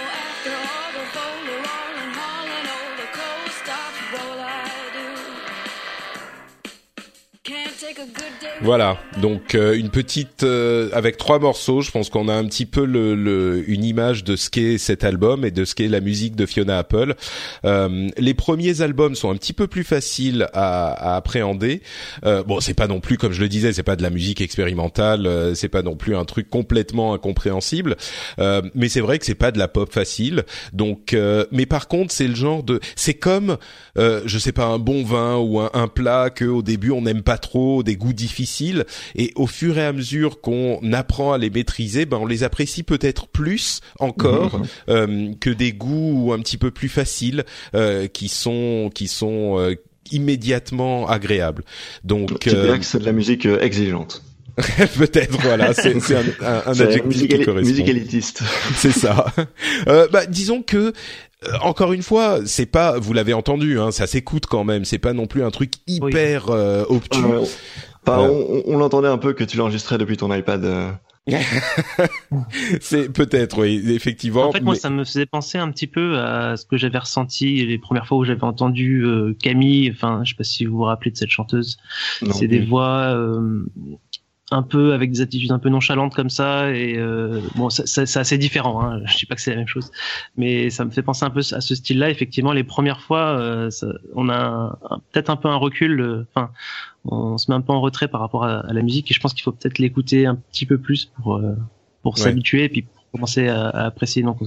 Voilà, 8.61 8.97
donc 9.21 9.55
euh, 9.55 9.77
une 9.77 9.89
petite 9.89 10.43
euh, 10.43 10.89
avec 10.93 11.17
trois 11.17 11.39
morceaux, 11.39 11.81
je 11.81 11.91
pense 11.91 12.09
qu'on 12.09 12.27
a 12.27 12.33
un 12.33 12.45
petit 12.45 12.65
peu 12.65 12.85
le, 12.85 13.15
le, 13.15 13.63
une 13.69 13.83
image 13.83 14.23
de 14.23 14.35
ce 14.35 14.49
qu'est 14.49 14.77
cet 14.77 15.03
album 15.03 15.45
et 15.45 15.51
de 15.51 15.63
ce 15.63 15.75
qu'est 15.75 15.87
la 15.87 16.01
musique 16.01 16.35
de 16.35 16.45
Fiona 16.45 16.79
Apple. 16.79 17.15
Euh, 17.65 18.09
les 18.17 18.33
premiers 18.33 18.81
albums 18.81 19.15
sont 19.15 19.29
un 19.31 19.35
petit 19.35 19.53
peu 19.53 19.67
plus 19.67 19.83
faciles 19.83 20.47
à, 20.53 20.87
à 21.13 21.15
appréhender. 21.15 21.81
Euh, 22.25 22.43
bon, 22.43 22.59
c'est 22.59 22.73
pas 22.73 22.87
non 22.87 22.99
plus 22.99 23.17
comme 23.17 23.31
je 23.31 23.41
le 23.41 23.49
disais, 23.49 23.71
c'est 23.73 23.83
pas 23.83 23.95
de 23.95 24.03
la 24.03 24.09
musique 24.09 24.41
expérimentale, 24.41 25.55
c'est 25.55 25.69
pas 25.69 25.83
non 25.83 25.95
plus 25.95 26.15
un 26.15 26.25
truc 26.25 26.49
complètement 26.49 27.13
incompréhensible, 27.13 27.95
mais 28.37 28.89
c'est 28.89 29.01
vrai 29.01 29.19
que 29.19 29.25
c'est 29.25 29.35
pas 29.35 29.51
de 29.51 29.59
la 29.59 29.67
pop 29.67 29.91
facile. 29.93 30.43
Donc, 30.73 31.15
mais 31.51 31.65
par 31.65 31.87
contre, 31.87 32.13
c'est 32.13 32.27
le 32.27 32.35
genre 32.35 32.63
de, 32.63 32.79
c'est 32.95 33.13
comme, 33.13 33.57
je 33.95 34.37
sais 34.37 34.51
pas, 34.51 34.65
un 34.65 34.79
bon 34.79 35.03
vin 35.03 35.37
ou 35.37 35.59
un, 35.59 35.69
un 35.73 35.87
plat 35.87 36.29
que 36.29 36.45
au 36.45 36.61
début 36.61 36.91
on 36.91 37.01
n'aime 37.01 37.21
pas 37.21 37.36
trop, 37.37 37.83
des 37.83 37.95
goûts 37.95 38.13
difficiles 38.13 38.85
et 39.15 39.31
au 39.35 39.47
fur 39.47 39.77
et 39.77 39.85
à 39.85 39.93
mesure 39.93 40.41
qu'on 40.41 40.79
apprend 40.93 41.33
à 41.33 41.37
les 41.37 41.49
maîtriser, 41.49 42.05
ben 42.05 42.17
on 42.17 42.25
les 42.25 42.43
apprécie 42.43 42.83
peut-être 42.83 43.27
plus 43.27 43.81
encore 43.99 44.59
mhm. 44.59 44.65
euh, 44.89 45.31
que 45.39 45.49
des 45.49 45.73
goûts 45.73 46.33
un 46.33 46.39
petit 46.39 46.57
peu 46.57 46.71
plus 46.71 46.89
faciles 46.89 47.45
euh, 47.75 48.07
qui 48.07 48.27
sont 48.27 48.89
qui 48.93 49.07
sont 49.07 49.59
euh, 49.59 49.75
immédiatement 50.11 51.07
agréables. 51.07 51.63
Donc 52.03 52.39
tu 52.39 52.49
dirais 52.49 52.79
que 52.79 52.85
c'est 52.85 52.99
de 52.99 53.05
la 53.05 53.11
musique 53.11 53.45
exigeante. 53.45 54.23
Peut-être, 54.97 55.39
voilà, 55.41 55.71
c'est 55.75 55.93
un, 55.93 56.23
un, 56.41 56.63
un 56.65 56.79
adjectif 56.79 57.27
qui 57.27 57.45
correspond. 57.45 57.69
Musique 57.69 57.87
élitiste. 57.89 58.41
C'est 58.75 58.91
ça. 58.91 59.31
Euh, 59.87 60.07
bah, 60.11 60.25
disons 60.25 60.63
que 60.63 60.93
encore 61.61 61.93
une 61.93 62.03
fois, 62.03 62.39
c'est 62.45 62.65
pas, 62.65 62.97
vous 62.99 63.13
l'avez 63.13 63.33
entendu, 63.33 63.79
hein, 63.79 63.91
ça 63.91 64.07
s'écoute 64.07 64.45
quand 64.47 64.63
même. 64.63 64.85
C'est 64.85 64.97
pas 64.97 65.13
non 65.13 65.27
plus 65.27 65.43
un 65.43 65.51
truc 65.51 65.73
hyper 65.87 66.49
obtus 66.89 67.23
on, 68.07 68.77
l'entendait 68.77 69.07
un 69.07 69.17
peu 69.17 69.33
que 69.33 69.43
tu 69.43 69.57
l'enregistrais 69.57 69.97
depuis 69.97 70.17
ton 70.17 70.33
iPad. 70.33 70.63
Euh. 70.63 70.91
c'est 72.79 73.11
peut-être, 73.11 73.61
oui, 73.61 73.83
effectivement. 73.89 74.47
En 74.47 74.51
fait, 74.53 74.61
moi, 74.61 74.75
ça 74.75 74.89
me 74.89 75.03
faisait 75.03 75.25
penser 75.25 75.57
un 75.57 75.69
petit 75.71 75.87
peu 75.87 76.19
à 76.19 76.55
ce 76.55 76.65
que 76.65 76.77
j'avais 76.77 76.99
ressenti 76.99 77.65
les 77.65 77.77
premières 77.77 78.07
fois 78.07 78.17
où 78.17 78.23
j'avais 78.23 78.45
entendu 78.45 79.03
euh, 79.03 79.35
Camille. 79.41 79.91
Enfin, 79.91 80.21
je 80.23 80.29
sais 80.29 80.35
pas 80.37 80.45
si 80.45 80.65
vous 80.65 80.77
vous 80.77 80.83
rappelez 80.83 81.11
de 81.11 81.17
cette 81.17 81.29
chanteuse. 81.29 81.77
C'est 82.31 82.47
des 82.47 82.61
voix 82.61 83.13
euh, 83.13 83.65
un 84.51 84.61
peu 84.61 84.93
avec 84.93 85.11
des 85.11 85.21
attitudes 85.21 85.51
un 85.51 85.59
peu 85.59 85.69
nonchalantes 85.69 86.15
comme 86.15 86.29
ça 86.29 86.71
et 86.71 86.97
euh, 86.97 87.41
bon 87.55 87.69
c'est 87.69 88.17
assez 88.17 88.37
différent 88.37 88.81
hein. 88.81 89.01
je 89.05 89.17
dis 89.17 89.25
pas 89.25 89.35
que 89.35 89.41
c'est 89.41 89.51
la 89.51 89.57
même 89.57 89.67
chose. 89.67 89.91
Mais 90.37 90.69
ça 90.69 90.85
me 90.85 90.91
fait 90.91 91.01
penser 91.01 91.25
un 91.25 91.29
peu 91.29 91.41
à 91.51 91.61
ce 91.61 91.75
style 91.75 91.99
là 91.99 92.09
effectivement 92.09 92.53
les 92.53 92.63
premières 92.63 93.01
fois 93.01 93.37
euh, 93.39 93.69
on 94.15 94.29
a 94.29 94.77
peut-être 95.11 95.29
un 95.29 95.35
peu 95.35 95.49
un 95.49 95.57
recul 95.57 95.99
euh, 95.99 96.27
enfin 96.33 96.51
on 97.05 97.37
se 97.37 97.51
met 97.51 97.55
un 97.55 97.61
peu 97.61 97.73
en 97.73 97.81
retrait 97.81 98.07
par 98.07 98.21
rapport 98.21 98.45
à, 98.45 98.63
la 98.71 98.81
musique 98.81 99.11
et 99.11 99.13
je 99.13 99.19
pense 99.19 99.33
qu'il 99.33 99.43
faut 99.43 99.51
peut-être 99.51 99.79
l'écouter 99.79 100.25
un 100.25 100.35
petit 100.35 100.65
peu 100.65 100.77
plus 100.77 101.05
pour 101.05 101.41
pour 102.01 102.17
s'habituer 102.17 102.65
et 102.65 102.69
puis 102.69 102.85
commencer 103.11 103.47
à, 103.47 103.67
à 103.67 103.85
apprécier 103.85 104.23
donc 104.23 104.39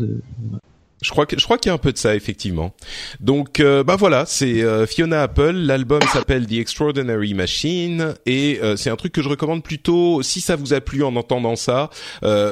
je 1.02 1.10
crois 1.10 1.26
que 1.26 1.38
je 1.38 1.44
crois 1.44 1.56
qu'il 1.56 1.70
y 1.70 1.72
a 1.72 1.74
un 1.74 1.78
peu 1.78 1.92
de 1.92 1.98
ça 1.98 2.14
effectivement. 2.14 2.74
Donc 3.20 3.60
euh, 3.60 3.82
bah 3.82 3.96
voilà, 3.96 4.24
c'est 4.26 4.62
euh, 4.62 4.86
Fiona 4.86 5.22
Apple. 5.22 5.52
L'album 5.52 6.00
s'appelle 6.12 6.46
The 6.46 6.52
Extraordinary 6.52 7.34
Machine 7.34 8.14
et 8.26 8.58
euh, 8.62 8.76
c'est 8.76 8.90
un 8.90 8.96
truc 8.96 9.12
que 9.12 9.22
je 9.22 9.28
recommande 9.28 9.62
plutôt. 9.62 10.22
Si 10.22 10.40
ça 10.40 10.56
vous 10.56 10.74
a 10.74 10.80
plu 10.80 11.02
en 11.02 11.16
entendant 11.16 11.56
ça, 11.56 11.90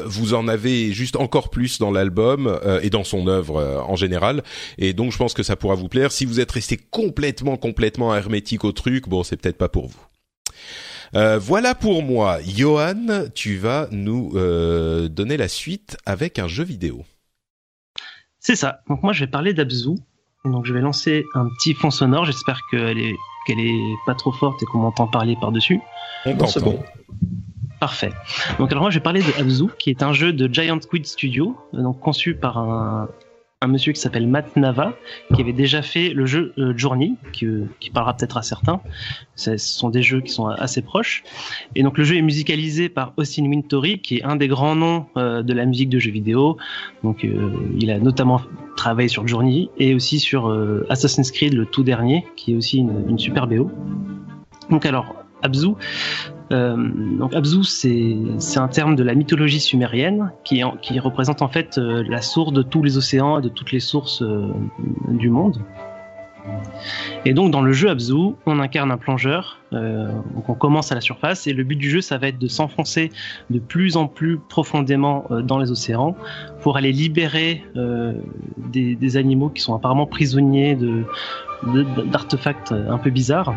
vous 0.07 0.35
en 0.35 0.49
avez 0.49 0.93
juste 0.93 1.17
encore 1.17 1.51
plus 1.51 1.79
dans 1.79 1.91
l'album 1.91 2.59
et 2.83 2.91
dans 2.91 3.05
son 3.05 3.27
œuvre 3.29 3.85
en 3.87 3.97
général. 3.97 4.43
Et 4.79 4.93
donc 4.93 5.13
je 5.13 5.19
pense 5.19 5.35
que 5.35 5.43
ça 5.43 5.57
pourra 5.57 5.75
vous 5.75 5.89
plaire. 5.89 6.13
Si 6.13 6.25
vous 6.25 6.41
êtes 6.41 6.51
resté 6.51 6.77
complètement 6.77 7.57
complètement 7.57 8.15
hermétique 8.15 8.65
au 8.65 8.73
truc, 8.73 9.09
bon 9.09 9.23
c'est 9.23 9.37
peut-être 9.37 9.59
pas 9.59 9.69
pour 9.69 9.89
vous. 9.89 11.39
voilà 11.41 11.75
pour 11.75 12.03
moi. 12.03 12.39
Johan, 12.47 13.27
tu 13.35 13.59
vas 13.59 13.89
nous 13.91 14.33
donner 15.09 15.37
la 15.37 15.49
suite 15.49 15.97
avec 16.07 16.39
un 16.39 16.49
jeu 16.49 16.65
vidéo. 16.65 17.05
C'est 18.41 18.57
ça. 18.57 18.81
Donc 18.89 19.03
moi 19.03 19.13
je 19.13 19.21
vais 19.25 19.31
parler 19.31 19.55
d'Abzu. 19.55 19.97
Donc 20.45 20.67
je 20.67 20.73
vais 20.73 20.81
lancer 20.81 21.25
un 21.35 21.47
petit 21.59 21.75
fond 21.75 21.91
sonore. 21.91 22.25
J'espère 22.25 22.61
qu'elle 22.71 22.99
est 22.99 23.17
qu'elle 23.47 23.61
est 23.61 23.95
pas 24.07 24.15
trop 24.15 24.33
forte 24.33 24.63
et 24.63 24.67
qu'on 24.67 24.79
m'entend 24.79 25.07
parler 25.07 25.37
par 25.41 25.53
dessus. 25.53 25.81
C'est 26.25 26.63
bon. 26.63 26.83
Parfait. 27.81 28.13
Donc 28.59 28.71
alors 28.73 28.83
moi 28.83 28.91
je 28.91 28.99
vais 28.99 29.03
parler 29.03 29.23
de 29.23 29.41
Abzu, 29.41 29.67
qui 29.79 29.91
est 29.91 30.03
un 30.03 30.13
jeu 30.13 30.33
de 30.33 30.53
Giant 30.53 30.81
Squid 30.81 31.07
Studio, 31.07 31.57
donc 31.73 32.01
conçu 32.01 32.35
par 32.35 32.59
un, 32.59 33.09
un 33.61 33.67
monsieur 33.67 33.93
qui 33.93 34.01
s'appelle 34.01 34.29
Matt 34.29 34.57
Nava, 34.57 34.95
qui 35.35 35.41
avait 35.41 35.53
déjà 35.53 35.83
fait 35.83 36.11
le 36.11 36.27
jeu 36.27 36.53
euh, 36.59 36.73
Journey, 36.77 37.15
qui, 37.33 37.45
euh, 37.45 37.65
parlera 37.93 38.17
peut-être 38.17 38.37
à 38.37 38.43
certains. 38.43 38.81
Ce 39.35 39.57
sont 39.57 39.89
des 39.89 40.03
jeux 40.03 40.21
qui 40.21 40.31
sont 40.31 40.47
assez 40.47 40.81
proches. 40.81 41.25
Et 41.75 41.83
donc 41.83 41.99
le 41.99 42.05
jeu 42.05 42.17
est 42.17 42.23
musicalisé 42.23 42.89
par 42.89 43.15
Austin 43.17 43.47
Wintory, 43.47 44.01
qui 44.01 44.19
est 44.19 44.23
un 44.23 44.37
des 44.37 44.47
grands 44.47 44.77
noms 44.77 45.07
euh, 45.17 45.43
de 45.43 45.53
la 45.53 45.67
musique 45.67 45.89
de 45.89 45.99
jeux 45.99 46.13
vidéo. 46.13 46.57
Donc 47.03 47.27
il 47.77 47.91
a 47.91 47.99
notamment 47.99 48.41
travaillé 48.77 49.09
sur 49.09 49.27
Journey 49.27 49.71
et 49.77 49.93
aussi 49.95 50.21
sur 50.21 50.57
Assassin's 50.89 51.33
Creed, 51.33 51.55
le 51.55 51.67
tout 51.67 51.83
dernier, 51.83 52.27
qui 52.37 52.53
est 52.53 52.57
aussi 52.57 52.79
une, 52.79 53.09
une 53.09 53.19
super 53.19 53.49
BO. 53.49 53.71
Donc 54.71 54.87
alors, 54.87 55.17
Abzu, 55.43 55.71
euh, 56.51 56.77
donc 57.19 57.35
Abzu, 57.35 57.63
c'est 57.65 58.59
un 58.59 58.69
terme 58.69 58.97
de 58.97 59.03
la 59.03 59.15
mythologie 59.15 59.61
sumérienne 59.61 60.33
qui, 60.45 60.63
qui 60.83 60.99
représente 60.99 61.43
en 61.43 61.49
fait 61.49 61.79
euh, 61.79 62.03
la 62.09 62.23
source 62.23 62.53
de 62.53 62.63
tous 62.63 62.83
les 62.83 62.97
océans 62.97 63.39
et 63.39 63.43
de 63.43 63.49
toutes 63.49 63.73
les 63.73 63.81
sources 63.81 64.23
euh, 64.23 64.49
du 65.09 65.29
monde. 65.29 65.61
Et 67.27 67.35
donc 67.35 67.51
dans 67.51 67.61
le 67.61 67.73
jeu 67.73 67.91
Abzu, 67.91 68.35
on 68.47 68.59
incarne 68.59 68.91
un 68.91 68.97
plongeur, 68.97 69.61
donc 69.71 70.49
on 70.49 70.55
commence 70.55 70.91
à 70.93 70.95
la 70.95 71.03
surface 71.03 71.47
et 71.47 71.53
le 71.53 71.63
but 71.63 71.77
du 71.77 71.91
jeu 71.91 72.01
ça 72.01 72.17
va 72.17 72.29
être 72.29 72.39
de 72.39 72.49
s'enfoncer 72.49 73.11
de 73.51 73.59
plus 73.59 73.99
en 73.99 74.07
plus 74.07 74.39
profondément 74.39 75.27
dans 75.43 75.59
les 75.59 75.71
océans 75.71 76.17
pour 76.63 76.79
aller 76.79 76.91
libérer 76.91 77.65
des, 78.57 78.97
des, 78.97 79.17
animaux 79.19 79.51
qui 79.51 79.61
sont 79.61 79.75
apparemment 79.75 80.07
prisonniers 80.07 80.79
d'artefacts 82.07 82.73
de, 82.73 82.89
un 82.89 82.97
peu 82.97 83.11
bizarres. 83.11 83.55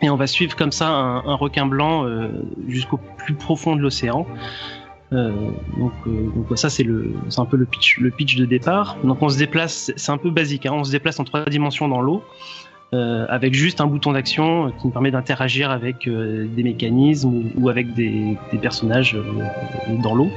Et 0.00 0.10
on 0.10 0.16
va 0.16 0.26
suivre 0.26 0.54
comme 0.54 0.72
ça 0.72 0.88
un, 0.88 1.34
requin 1.34 1.66
blanc 1.66 2.04
euh, 2.04 2.28
jusqu'au 2.68 2.98
plus 3.16 3.34
profond 3.34 3.74
de 3.74 3.80
l'océan. 3.80 4.26
Euh, 5.12 5.32
donc, 5.78 5.92
euh, 6.06 6.56
ça 6.56 6.68
c'est 6.68 6.84
un 7.38 7.44
peu 7.46 7.56
le 7.56 7.64
pitch 7.64 7.98
le 7.98 8.10
pitch 8.10 8.36
de 8.36 8.44
départ. 8.44 8.96
Donc 9.02 9.22
on 9.22 9.28
se 9.28 9.38
déplace, 9.38 9.92
c'est 9.96 10.12
un 10.12 10.18
peu 10.18 10.30
basique, 10.30 10.66
hein, 10.66 10.72
on 10.74 10.84
se 10.84 10.92
déplace 10.92 11.18
en 11.18 11.24
trois 11.24 11.44
dimensions 11.46 11.88
dans 11.88 12.00
l'eau. 12.00 12.22
Avec 12.90 13.52
juste 13.52 13.82
un 13.82 13.86
bouton 13.86 14.12
d'action 14.12 14.70
qui 14.70 14.86
nous 14.86 14.90
permet 14.90 15.10
d'interagir 15.10 15.70
avec 15.70 16.08
des 16.08 16.62
mécanismes 16.62 17.50
ou, 17.54 17.68
avec 17.68 17.92
des, 17.92 18.38
personnages 18.62 19.14
dans 20.02 20.14
l'eau. 20.14 20.30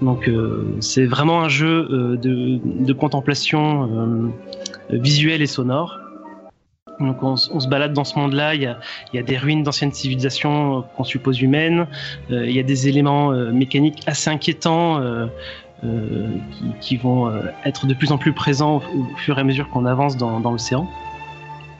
Donc 0.00 0.30
c'est 0.80 1.04
vraiment 1.04 1.42
un 1.42 1.50
jeu 1.50 2.16
de 2.16 2.92
contemplation 2.94 4.32
visuelle 4.88 5.42
et 5.42 5.46
sonore 5.46 5.98
donc 7.00 7.22
on, 7.22 7.36
se 7.36 7.68
balade 7.68 7.92
dans 7.92 8.04
ce 8.04 8.18
monde-là, 8.18 8.54
il 8.54 8.62
y 8.62 8.66
a, 8.66 8.78
y 9.12 9.18
a, 9.18 9.22
des 9.22 9.36
ruines 9.36 9.62
d'anciennes 9.62 9.92
civilisations 9.92 10.78
euh, 10.78 10.82
qu'on 10.96 11.04
suppose 11.04 11.40
humaines, 11.40 11.86
euh, 12.30 12.46
il 12.46 12.54
y 12.54 12.60
a 12.60 12.62
des 12.62 12.88
éléments 12.88 13.32
euh, 13.32 13.52
mécaniques 13.52 14.02
assez 14.06 14.30
inquiétants 14.30 15.00
qui, 15.82 16.64
qui, 16.80 16.96
vont 16.96 17.30
être 17.64 17.86
de 17.86 17.92
plus 17.92 18.10
en 18.10 18.16
plus 18.16 18.32
présents 18.32 18.76
au, 18.76 19.16
fur 19.16 19.36
et 19.36 19.40
à 19.40 19.44
mesure 19.44 19.68
qu'on 19.68 19.84
avance 19.84 20.16
dans, 20.16 20.40
dans 20.40 20.50
l'océan. 20.50 20.88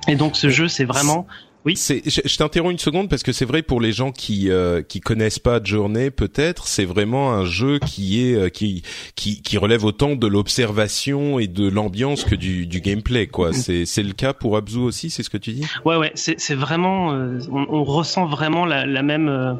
Et 0.08 0.16
donc 0.16 0.36
ce 0.36 0.50
jeu, 0.50 0.68
c'est 0.68 0.84
vraiment 0.84 1.26
oui. 1.64 1.76
C'est, 1.76 2.02
je, 2.04 2.20
je 2.24 2.36
t'interromps 2.36 2.72
une 2.72 2.78
seconde 2.78 3.08
parce 3.08 3.22
que 3.22 3.32
c'est 3.32 3.44
vrai 3.44 3.62
pour 3.62 3.80
les 3.80 3.92
gens 3.92 4.12
qui 4.12 4.50
euh, 4.50 4.82
qui 4.82 5.00
connaissent 5.00 5.38
pas 5.38 5.60
Journey, 5.62 6.10
peut-être, 6.10 6.66
c'est 6.66 6.84
vraiment 6.84 7.32
un 7.32 7.44
jeu 7.44 7.78
qui 7.78 8.28
est 8.28 8.34
euh, 8.34 8.48
qui 8.48 8.82
qui 9.14 9.42
qui 9.42 9.58
relève 9.58 9.84
autant 9.84 10.16
de 10.16 10.26
l'observation 10.26 11.38
et 11.38 11.46
de 11.46 11.68
l'ambiance 11.68 12.24
que 12.24 12.34
du 12.34 12.66
du 12.66 12.80
gameplay, 12.80 13.26
quoi. 13.26 13.50
Mm. 13.50 13.54
C'est 13.54 13.86
c'est 13.86 14.02
le 14.02 14.12
cas 14.12 14.32
pour 14.32 14.56
Abzu 14.56 14.78
aussi, 14.78 15.10
c'est 15.10 15.22
ce 15.22 15.30
que 15.30 15.38
tu 15.38 15.52
dis? 15.52 15.66
Ouais, 15.84 15.96
ouais. 15.96 16.12
C'est 16.14 16.38
c'est 16.38 16.54
vraiment, 16.54 17.12
euh, 17.12 17.38
on, 17.50 17.66
on, 17.68 17.84
ressent 17.84 18.26
vraiment 18.26 18.66
la, 18.66 18.86
la 18.86 19.02
même 19.02 19.28
euh, 19.28 19.54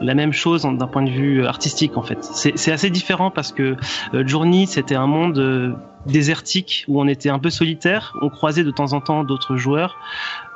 la 0.00 0.14
même 0.14 0.32
chose 0.32 0.62
d'un 0.62 0.86
point 0.86 1.02
de 1.02 1.10
vue 1.10 1.44
artistique 1.44 1.96
en 1.96 2.02
fait. 2.02 2.18
C'est 2.22 2.52
c'est 2.56 2.72
assez 2.72 2.90
différent 2.90 3.30
parce 3.30 3.52
que 3.52 3.76
Journey, 4.12 4.66
c'était 4.66 4.94
un 4.94 5.06
monde 5.06 5.76
désertique 6.06 6.84
où 6.88 7.00
on 7.00 7.08
était 7.08 7.30
un 7.30 7.38
peu 7.38 7.50
solitaire. 7.50 8.14
On 8.22 8.28
croisait 8.28 8.64
de 8.64 8.70
temps 8.70 8.92
en 8.92 9.00
temps 9.00 9.24
d'autres 9.24 9.56
joueurs, 9.56 9.96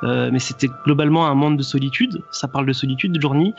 euh, 0.03 0.29
mais 0.31 0.39
c'était 0.39 0.67
globalement 0.83 1.27
un 1.27 1.35
monde 1.35 1.57
de 1.57 1.63
solitude. 1.63 2.21
Ça 2.31 2.47
parle 2.47 2.65
de 2.65 2.73
solitude 2.73 3.11
de 3.11 3.21
Journey. 3.21 3.53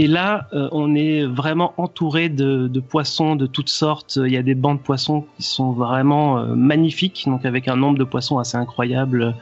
Et 0.00 0.06
là, 0.06 0.46
euh, 0.52 0.68
on 0.70 0.94
est 0.94 1.26
vraiment 1.26 1.74
entouré 1.76 2.28
de, 2.28 2.68
de, 2.68 2.80
poissons 2.80 3.34
de 3.34 3.46
toutes 3.46 3.68
sortes. 3.68 4.20
Il 4.24 4.32
y 4.32 4.36
a 4.36 4.44
des 4.44 4.54
bancs 4.54 4.78
de 4.78 4.82
poissons 4.84 5.26
qui 5.36 5.42
sont 5.42 5.72
vraiment 5.72 6.38
euh, 6.38 6.54
magnifiques, 6.54 7.24
donc 7.26 7.44
avec 7.44 7.66
un 7.66 7.74
nombre 7.74 7.98
de 7.98 8.04
poissons 8.04 8.38
assez 8.38 8.56
incroyable. 8.56 9.34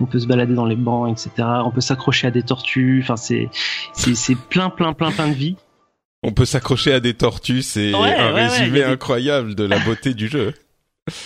On 0.00 0.06
peut 0.06 0.20
se 0.20 0.28
balader 0.28 0.54
dans 0.54 0.64
les 0.64 0.76
bancs, 0.76 1.10
etc. 1.10 1.48
On 1.64 1.72
peut 1.72 1.80
s'accrocher 1.80 2.28
à 2.28 2.30
des 2.30 2.44
tortues. 2.44 3.00
Enfin, 3.02 3.16
c'est 3.16 3.48
c'est 3.94 4.36
plein, 4.36 4.70
plein, 4.70 4.92
plein, 4.92 5.10
plein 5.10 5.26
de 5.26 5.34
vie. 5.34 5.56
On 6.22 6.32
peut 6.32 6.44
s'accrocher 6.44 6.92
à 6.92 7.00
des 7.00 7.14
tortues, 7.14 7.62
c'est 7.62 7.92
un 7.92 8.32
résumé 8.32 8.84
incroyable 8.84 9.56
de 9.56 9.64
la 9.64 9.80
beauté 9.80 10.14
du 10.14 10.28
jeu. 10.28 10.54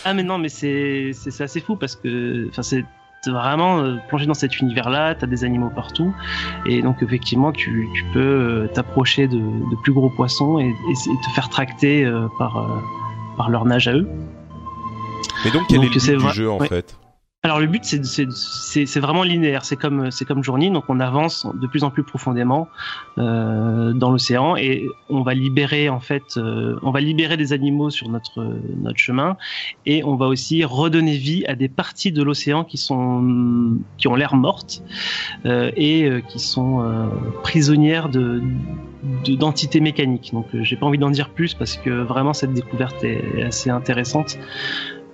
Ah 0.05 0.13
mais 0.13 0.23
non 0.23 0.37
mais 0.37 0.51
c'est 0.51 1.13
c'est 1.15 1.43
assez 1.43 1.61
fou 1.61 1.75
parce 1.75 1.97
que 1.97 2.49
enfin 2.51 2.63
c'est 2.63 2.85
vraiment 3.27 3.81
euh, 3.81 3.97
plongé 4.09 4.27
dans 4.27 4.35
cet 4.35 4.61
univers-là, 4.61 5.15
t'as 5.15 5.27
des 5.27 5.45
animaux 5.45 5.71
partout, 5.71 6.15
et 6.67 6.83
donc 6.83 7.03
effectivement 7.03 7.53
tu, 7.53 7.89
tu 7.95 8.05
peux 8.13 8.21
euh, 8.21 8.67
t'approcher 8.69 9.29
de, 9.29 9.39
de, 9.39 9.77
plus 9.83 9.93
gros 9.93 10.09
poissons 10.11 10.59
et, 10.59 10.69
et, 10.69 10.95
te 10.95 11.31
faire 11.35 11.49
tracter 11.49 12.05
euh, 12.05 12.29
par, 12.39 12.83
par 13.37 13.51
leur 13.51 13.65
nage 13.67 13.89
à 13.89 13.95
eux. 13.95 14.09
Mais 15.45 15.51
donc 15.51 15.63
quel 15.69 15.81
donc, 15.81 15.97
est 15.97 16.07
le 16.11 16.19
but 16.19 16.27
du 16.27 16.33
jeu 16.33 16.51
en 16.51 16.59
ouais. 16.59 16.69
fait? 16.69 16.97
Alors 17.43 17.59
le 17.59 17.67
but 17.67 17.83
c'est 17.85 19.01
vraiment 19.01 19.23
linéaire, 19.23 19.65
c'est 19.65 19.77
comme 19.77 20.11
comme 20.29 20.45
Journey, 20.45 20.69
donc 20.71 20.85
on 20.89 21.01
avance 21.01 21.47
de 21.55 21.67
plus 21.67 21.85
en 21.85 21.91
plus 21.91 22.03
profondément 22.03 22.69
euh, 23.17 23.95
dans 23.95 24.11
l'océan 24.11 24.57
et 24.57 24.87
on 25.09 25.23
va 25.23 25.33
libérer 25.33 25.89
en 25.89 26.01
fait, 26.01 26.37
euh, 26.37 26.79
on 26.83 26.91
va 26.91 27.01
libérer 27.01 27.39
des 27.39 27.55
animaux 27.55 27.89
sur 27.89 28.11
notre 28.11 28.61
notre 28.77 28.99
chemin 28.99 29.39
et 29.87 30.05
on 30.05 30.17
va 30.17 30.27
aussi 30.27 30.65
redonner 30.65 31.17
vie 31.17 31.47
à 31.47 31.55
des 31.55 31.71
parties 31.71 32.13
de 32.13 32.23
l'océan 32.23 32.63
qui 32.63 32.77
sont 32.77 33.79
qui 33.97 34.07
ont 34.07 34.17
l'air 34.17 34.35
mortes 34.35 34.83
euh, 35.47 35.71
et 35.77 36.05
euh, 36.05 36.21
qui 36.21 36.41
sont 36.41 36.83
euh, 36.83 37.07
prisonnières 37.43 38.11
de 38.11 38.43
d'entités 39.27 39.81
mécaniques. 39.81 40.33
Donc 40.35 40.49
j'ai 40.53 40.77
pas 40.77 40.85
envie 40.85 40.99
d'en 40.99 41.09
dire 41.09 41.31
plus 41.31 41.55
parce 41.55 41.79
que 41.79 41.89
vraiment 41.89 42.35
cette 42.35 42.53
découverte 42.53 43.03
est 43.03 43.43
assez 43.45 43.71
intéressante. 43.71 44.39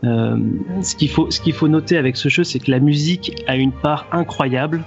Euh, 0.04 0.36
ce 0.82 0.94
qu'il 0.94 1.52
faut, 1.54 1.68
noter 1.68 1.96
avec 1.96 2.16
ce 2.16 2.28
jeu, 2.28 2.44
c'est 2.44 2.58
que 2.58 2.70
la 2.70 2.80
musique 2.80 3.42
a 3.46 3.56
une 3.56 3.72
part 3.72 4.06
incroyable. 4.12 4.84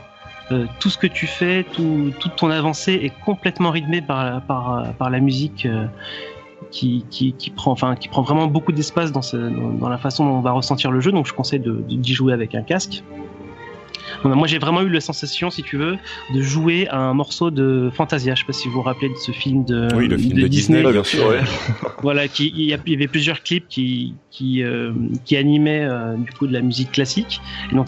Euh, 0.52 0.66
tout 0.80 0.90
ce 0.90 0.98
que 0.98 1.08
tu 1.08 1.28
fais, 1.28 1.64
tout, 1.64 2.12
toute 2.20 2.36
ton 2.36 2.50
avancée 2.50 2.94
est 2.94 3.14
complètement 3.24 3.70
rythmée 3.70 4.02
par, 4.02 4.42
la 5.00 5.20
musique 5.20 5.66
euh, 5.66 5.86
qui, 6.72 7.06
qui, 7.10 7.50
prend, 7.56 7.74
vraiment 7.74 8.48
beaucoup 8.48 8.72
d'espace 8.72 9.12
dans, 9.12 9.22
ce, 9.22 9.38
dans, 9.38 9.70
dans, 9.70 9.90
la 9.90 9.98
façon 9.98 10.26
dont 10.26 10.38
on 10.38 10.42
va 10.42 10.52
ressentir 10.52 10.92
le 10.92 11.00
jeu. 11.00 11.12
Donc, 11.12 11.28
je 11.28 11.34
conseille 11.34 11.62
d'y 11.62 12.14
jouer 12.14 12.34
avec 12.34 12.56
un 12.56 12.64
casque. 12.64 13.04
Moi, 14.24 14.48
j'ai 14.48 14.60
vraiment 14.60 14.82
eu 14.82 14.90
la 14.90 15.02
sensation, 15.02 15.50
si 15.50 15.64
tu 15.64 15.78
veux, 15.78 15.98
de 16.34 16.42
jouer 16.42 16.88
à 16.90 16.98
un 16.98 17.14
morceau 17.14 17.52
de 17.52 17.90
Fantasia. 17.94 18.36
Je 18.36 18.42
sais 18.42 18.46
pas 18.46 18.54
si 18.54 18.68
vous 18.68 18.76
vous 18.76 18.82
rappelez 18.82 19.10
de 19.10 19.16
ce 19.16 19.32
film 19.32 19.66
de, 19.66 19.88
oui, 19.96 20.08
le 20.08 20.18
film 20.18 20.34
de, 20.34 20.42
de 20.42 20.48
Disney. 20.48 20.80
Disney. 20.80 20.92
bien 20.92 21.04
sûr, 21.04 21.28
ouais. 21.28 21.42
voilà, 22.02 22.28
qui, 22.28 22.54
il 22.56 22.66
y 22.66 22.74
avait 22.74 23.08
plusieurs 23.08 23.44
clips 23.44 23.68
qui, 23.68 24.16
qui, 24.32 24.64
euh, 24.64 24.94
qui 25.26 25.38
animaient 25.38 25.86
euh, 25.86 26.16
du 26.16 26.32
coup 26.32 26.48
de 26.48 26.54
la 26.54 26.62
musique 26.62 26.92
classique. 26.92 27.42
Et 27.72 27.76
donc, 27.76 27.88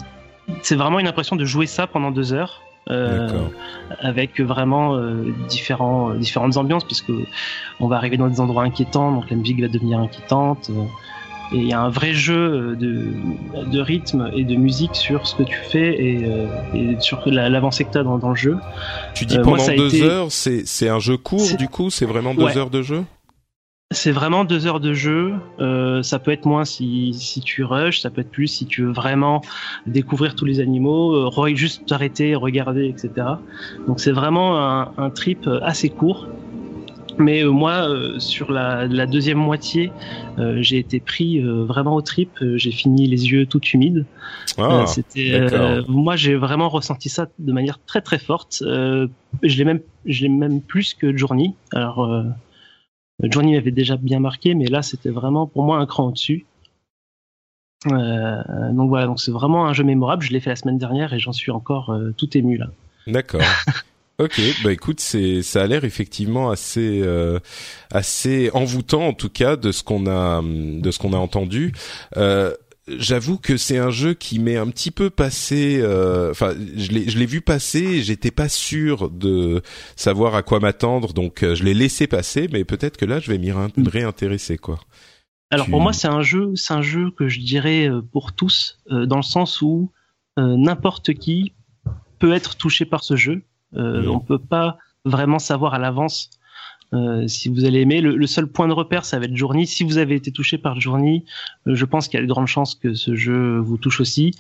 c'est 0.61 0.75
vraiment 0.75 0.99
une 0.99 1.07
impression 1.07 1.35
de 1.35 1.45
jouer 1.45 1.65
ça 1.65 1.87
pendant 1.87 2.11
deux 2.11 2.33
heures. 2.33 2.61
Euh, 2.89 3.29
avec 3.99 4.41
vraiment 4.41 4.95
euh, 4.95 5.31
différents, 5.47 6.15
différentes 6.15 6.57
ambiances 6.57 6.83
puisque 6.83 7.11
on 7.79 7.87
va 7.87 7.97
arriver 7.97 8.17
dans 8.17 8.27
des 8.27 8.41
endroits 8.41 8.63
inquiétants 8.63 9.11
donc 9.11 9.29
la 9.29 9.35
musique 9.35 9.61
va 9.61 9.67
devenir 9.67 9.99
inquiétante 9.99 10.71
et 11.51 11.57
il 11.57 11.67
y 11.67 11.73
a 11.73 11.81
un 11.81 11.89
vrai 11.89 12.13
jeu 12.13 12.75
de, 12.75 13.07
de, 13.69 13.81
rythme 13.81 14.31
et 14.33 14.43
de 14.43 14.55
musique 14.55 14.95
sur 14.95 15.27
ce 15.27 15.35
que 15.35 15.43
tu 15.43 15.57
fais 15.69 16.01
et, 16.01 16.23
euh, 16.23 16.47
et 16.73 16.99
sur 16.99 17.21
l'avancée 17.25 17.83
que 17.83 17.91
tu 17.91 17.97
as 17.97 18.03
dans, 18.03 18.17
dans, 18.17 18.29
le 18.29 18.35
jeu. 18.35 18.57
Tu 19.13 19.25
dis 19.25 19.37
euh, 19.37 19.43
pendant 19.43 19.57
moi, 19.57 19.75
deux 19.75 19.95
été... 19.95 20.03
heures, 20.03 20.31
c'est 20.31 20.89
un 20.89 20.99
jeu 20.99 21.17
court 21.17 21.55
du 21.57 21.67
coup 21.67 21.89
C'est 21.89 22.05
vraiment 22.05 22.33
deux 22.33 22.43
ouais. 22.43 22.57
heures 22.57 22.69
de 22.69 22.81
jeu? 22.81 23.03
C'est 23.93 24.11
vraiment 24.11 24.45
deux 24.45 24.67
heures 24.67 24.79
de 24.79 24.93
jeu. 24.93 25.33
Euh, 25.59 26.01
ça 26.01 26.19
peut 26.19 26.31
être 26.31 26.45
moins 26.45 26.63
si, 26.63 27.13
si 27.13 27.41
tu 27.41 27.65
rush, 27.65 27.99
ça 27.99 28.09
peut 28.09 28.21
être 28.21 28.31
plus 28.31 28.47
si 28.47 28.65
tu 28.65 28.83
veux 28.83 28.93
vraiment 28.93 29.41
découvrir 29.85 30.35
tous 30.35 30.45
les 30.45 30.61
animaux, 30.61 31.13
euh, 31.13 31.55
juste 31.55 31.85
t'arrêter, 31.85 32.33
regarder, 32.35 32.87
etc. 32.87 33.27
Donc 33.87 33.99
c'est 33.99 34.13
vraiment 34.13 34.57
un, 34.57 34.93
un, 34.97 35.09
trip 35.09 35.49
assez 35.61 35.89
court 35.89 36.29
mais 37.21 37.43
euh, 37.43 37.51
moi, 37.51 37.89
euh, 37.89 38.19
sur 38.19 38.51
la, 38.51 38.85
la, 38.87 39.05
deuxième 39.05 39.37
moitié, 39.37 39.91
euh, 40.37 40.57
j'ai 40.61 40.77
été 40.77 40.99
pris 40.99 41.41
vraiment 41.41 41.95
au 41.95 42.01
trip. 42.01 42.29
Euh, 42.41 42.57
j'ai 42.57 42.71
fini 42.71 43.07
les 43.07 43.31
yeux 43.31 43.45
tout 43.45 43.61
humides. 43.61 44.05
Ah, 44.57 44.85
moi, 45.87 46.15
j'ai 46.15 46.35
vraiment 46.35 46.69
ressenti 46.69 47.09
ça 47.09 47.27
de 47.39 47.53
manière 47.53 47.79
très 47.85 48.01
très 48.01 48.19
forte. 48.19 48.63
je 48.63 49.07
l'ai 49.43 49.63
même, 49.63 49.79
je 50.05 50.23
l'ai 50.23 50.29
même 50.29 50.61
plus 50.61 50.93
que 50.93 51.15
Journey. 51.15 51.53
Alors, 51.71 52.25
Journey 53.23 53.55
m'avait 53.55 53.71
déjà 53.71 53.97
bien 53.97 54.19
marqué, 54.19 54.53
mais 54.55 54.65
là, 54.65 54.81
c'était 54.81 55.09
vraiment 55.09 55.47
pour 55.47 55.63
moi 55.63 55.77
un 55.77 55.85
cran 55.85 56.07
au-dessus. 56.07 56.45
donc 57.85 58.89
voilà, 58.89 59.05
donc 59.05 59.19
c'est 59.19 59.31
vraiment 59.31 59.67
un 59.67 59.73
jeu 59.73 59.83
mémorable. 59.83 60.23
Je 60.23 60.31
l'ai 60.31 60.39
fait 60.39 60.49
la 60.49 60.55
semaine 60.55 60.77
dernière 60.77 61.13
et 61.13 61.19
j'en 61.19 61.33
suis 61.33 61.51
encore 61.51 61.95
tout 62.17 62.37
ému 62.37 62.57
là. 62.57 62.67
D'accord. 63.07 63.41
Ok, 64.21 64.39
bah 64.63 64.71
écoute, 64.71 64.99
c'est 64.99 65.41
ça 65.41 65.63
a 65.63 65.67
l'air 65.67 65.83
effectivement 65.83 66.51
assez 66.51 67.01
euh, 67.01 67.39
assez 67.89 68.51
envoûtant 68.53 69.07
en 69.07 69.13
tout 69.13 69.29
cas 69.29 69.55
de 69.55 69.71
ce 69.71 69.83
qu'on 69.83 70.05
a 70.07 70.41
de 70.43 70.91
ce 70.91 70.99
qu'on 70.99 71.13
a 71.13 71.17
entendu. 71.17 71.73
Euh, 72.17 72.53
J'avoue 72.87 73.37
que 73.37 73.57
c'est 73.57 73.77
un 73.77 73.91
jeu 73.91 74.15
qui 74.15 74.39
m'est 74.39 74.57
un 74.57 74.67
petit 74.67 74.89
peu 74.89 75.11
passé. 75.11 75.79
Euh, 75.81 76.31
enfin, 76.31 76.53
je 76.75 76.91
l'ai 76.91 77.09
je 77.09 77.17
l'ai 77.17 77.27
vu 77.27 77.41
passer. 77.41 78.01
J'étais 78.01 78.31
pas 78.31 78.49
sûr 78.49 79.11
de 79.11 79.61
savoir 79.95 80.33
à 80.33 80.41
quoi 80.41 80.59
m'attendre, 80.59 81.13
donc 81.13 81.43
euh, 81.43 81.53
je 81.53 81.63
l'ai 81.63 81.75
laissé 81.75 82.07
passer. 82.07 82.49
Mais 82.51 82.63
peut-être 82.63 82.97
que 82.97 83.05
là, 83.05 83.19
je 83.19 83.31
vais 83.31 83.37
m'y 83.37 83.51
réintéresser 83.51 84.57
quoi. 84.57 84.79
Alors 85.51 85.65
tu... 85.65 85.71
pour 85.71 85.81
moi, 85.81 85.93
c'est 85.93 86.07
un 86.07 86.23
jeu, 86.23 86.55
c'est 86.55 86.73
un 86.73 86.81
jeu 86.81 87.11
que 87.11 87.27
je 87.27 87.39
dirais 87.39 87.87
euh, 87.87 88.01
pour 88.01 88.33
tous, 88.33 88.79
dans 88.89 89.17
le 89.17 89.23
sens 89.23 89.61
où 89.61 89.91
n'importe 90.37 91.13
qui 91.13 91.53
peut 92.17 92.33
être 92.33 92.55
touché 92.55 92.85
par 92.85 93.03
ce 93.03 93.15
jeu. 93.15 93.43
Euh, 93.75 94.05
On 94.07 94.19
peut 94.19 94.39
pas 94.39 94.77
vraiment 95.05 95.39
savoir 95.39 95.73
à 95.73 95.79
l'avance 95.79 96.29
euh, 96.93 97.27
si 97.27 97.49
vous 97.49 97.65
allez 97.65 97.79
aimer. 97.79 98.01
Le, 98.01 98.15
le, 98.15 98.27
seul 98.27 98.47
point 98.47 98.67
de 98.67 98.73
repère, 98.73 99.05
ça 99.05 99.17
va 99.17 99.25
être 99.25 99.35
Journey. 99.35 99.65
Si 99.65 99.83
vous 99.83 99.97
avez 99.97 100.15
été 100.15 100.31
touché 100.31 100.57
par 100.57 100.79
Journey, 100.79 101.23
euh, 101.67 101.75
je 101.75 101.85
pense 101.85 102.07
qu'il 102.07 102.19
y 102.19 102.23
a 102.23 102.25
de 102.25 102.31
grandes 102.31 102.47
chances 102.47 102.75
que 102.75 102.93
ce 102.93 103.15
jeu 103.15 103.57
vous 103.59 103.77
touche 103.77 104.01
aussi. 104.01 104.31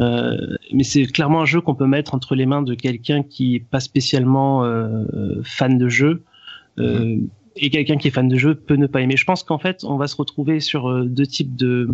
Euh, 0.00 0.36
mais 0.72 0.84
c'est 0.84 1.04
clairement 1.06 1.42
un 1.42 1.46
jeu 1.46 1.60
qu'on 1.60 1.74
peut 1.74 1.86
mettre 1.86 2.14
entre 2.14 2.34
les 2.34 2.46
mains 2.46 2.62
de 2.62 2.74
quelqu'un 2.74 3.22
qui 3.22 3.56
est 3.56 3.60
pas 3.60 3.80
spécialement 3.80 4.64
euh, 4.64 5.04
fan 5.42 5.78
de 5.78 5.88
jeu. 5.88 6.22
Mmh. 6.76 7.26
Et 7.56 7.70
quelqu'un 7.70 7.96
qui 7.96 8.08
est 8.08 8.10
fan 8.10 8.28
de 8.28 8.36
jeu 8.36 8.54
peut 8.54 8.76
ne 8.76 8.86
pas 8.86 9.00
aimer. 9.00 9.16
Je 9.16 9.24
pense 9.24 9.42
qu'en 9.42 9.58
fait, 9.58 9.84
on 9.84 9.96
va 9.96 10.06
se 10.06 10.16
retrouver 10.16 10.60
sur 10.60 11.04
deux 11.04 11.26
types 11.26 11.56
de, 11.56 11.88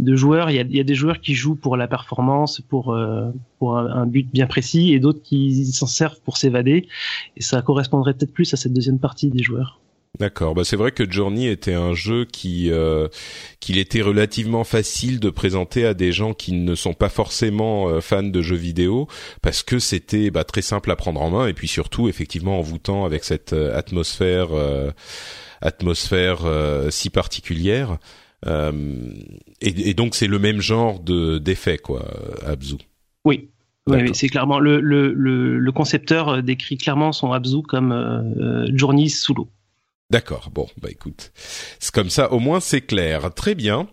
joueurs. 0.00 0.50
Il 0.50 0.56
y, 0.56 0.80
a, 0.80 0.84
des 0.84 0.94
joueurs 0.94 1.20
qui 1.20 1.34
jouent 1.34 1.56
pour 1.56 1.76
la 1.76 1.86
performance, 1.86 2.60
pour 2.60 2.94
euh, 2.94 3.30
pour 3.58 3.76
un, 3.76 3.86
un, 3.86 4.06
but 4.06 4.28
bien 4.30 4.46
précis, 4.46 4.92
et 4.94 5.00
d'autres 5.00 5.22
qui 5.22 5.66
s'en 5.66 5.86
servent 5.86 6.20
pour 6.22 6.36
s'évader. 6.36 6.88
Et 7.36 7.42
ça 7.42 7.60
correspondrait 7.62 8.14
peut-être 8.14 8.32
plus 8.32 8.52
à 8.54 8.56
cette 8.56 8.72
deuxième 8.72 8.98
partie 8.98 9.28
des 9.28 9.42
joueurs. 9.42 9.78
D'accord. 10.18 10.54
Bah 10.54 10.64
c'est 10.64 10.76
vrai 10.76 10.90
que 10.90 11.08
Journey 11.08 11.46
était 11.46 11.74
un 11.74 11.94
jeu 11.94 12.24
qui 12.24 12.70
euh, 12.70 13.08
qu'il 13.60 13.78
était 13.78 14.02
relativement 14.02 14.64
facile 14.64 15.20
de 15.20 15.30
présenter 15.30 15.86
à 15.86 15.94
des 15.94 16.12
gens 16.12 16.34
qui 16.34 16.52
ne 16.52 16.74
sont 16.74 16.94
pas 16.94 17.08
forcément 17.08 17.88
euh, 17.88 18.00
fans 18.00 18.22
de 18.22 18.42
jeux 18.42 18.56
vidéo 18.56 19.06
parce 19.42 19.62
que 19.62 19.78
c'était 19.78 20.30
bah, 20.30 20.44
très 20.44 20.62
simple 20.62 20.90
à 20.90 20.96
prendre 20.96 21.20
en 21.20 21.30
main 21.30 21.46
et 21.46 21.52
puis 21.52 21.68
surtout 21.68 22.08
effectivement 22.08 22.58
envoûtant 22.58 23.04
avec 23.04 23.22
cette 23.22 23.52
euh, 23.52 23.76
atmosphère 23.76 24.48
atmosphère 25.60 26.40
si 26.90 27.10
particulière. 27.10 27.98
Et, 28.46 29.90
et, 29.90 29.94
donc 29.94 30.14
c'est 30.14 30.26
le 30.28 30.38
même 30.38 30.60
genre 30.60 31.00
de 31.00 31.38
d'effet 31.38 31.78
quoi, 31.78 32.08
Abzu. 32.46 32.76
Oui. 33.24 33.50
C'est 34.12 34.28
clairement 34.28 34.60
le, 34.60 34.80
le, 34.80 35.12
le, 35.12 35.58
le, 35.58 35.72
concepteur 35.72 36.42
décrit 36.42 36.76
clairement 36.76 37.12
son 37.12 37.32
Abzu 37.32 37.62
comme 37.62 38.68
Journey 38.74 39.08
sous 39.08 39.34
l'eau. 39.34 39.48
D'accord. 40.10 40.50
Bon, 40.52 40.66
bah 40.80 40.88
écoute, 40.90 41.32
c'est 41.78 41.92
comme 41.92 42.10
ça. 42.10 42.32
Au 42.32 42.38
moins 42.38 42.60
c'est 42.60 42.80
clair. 42.80 43.32
Très 43.34 43.54
bien. 43.54 43.88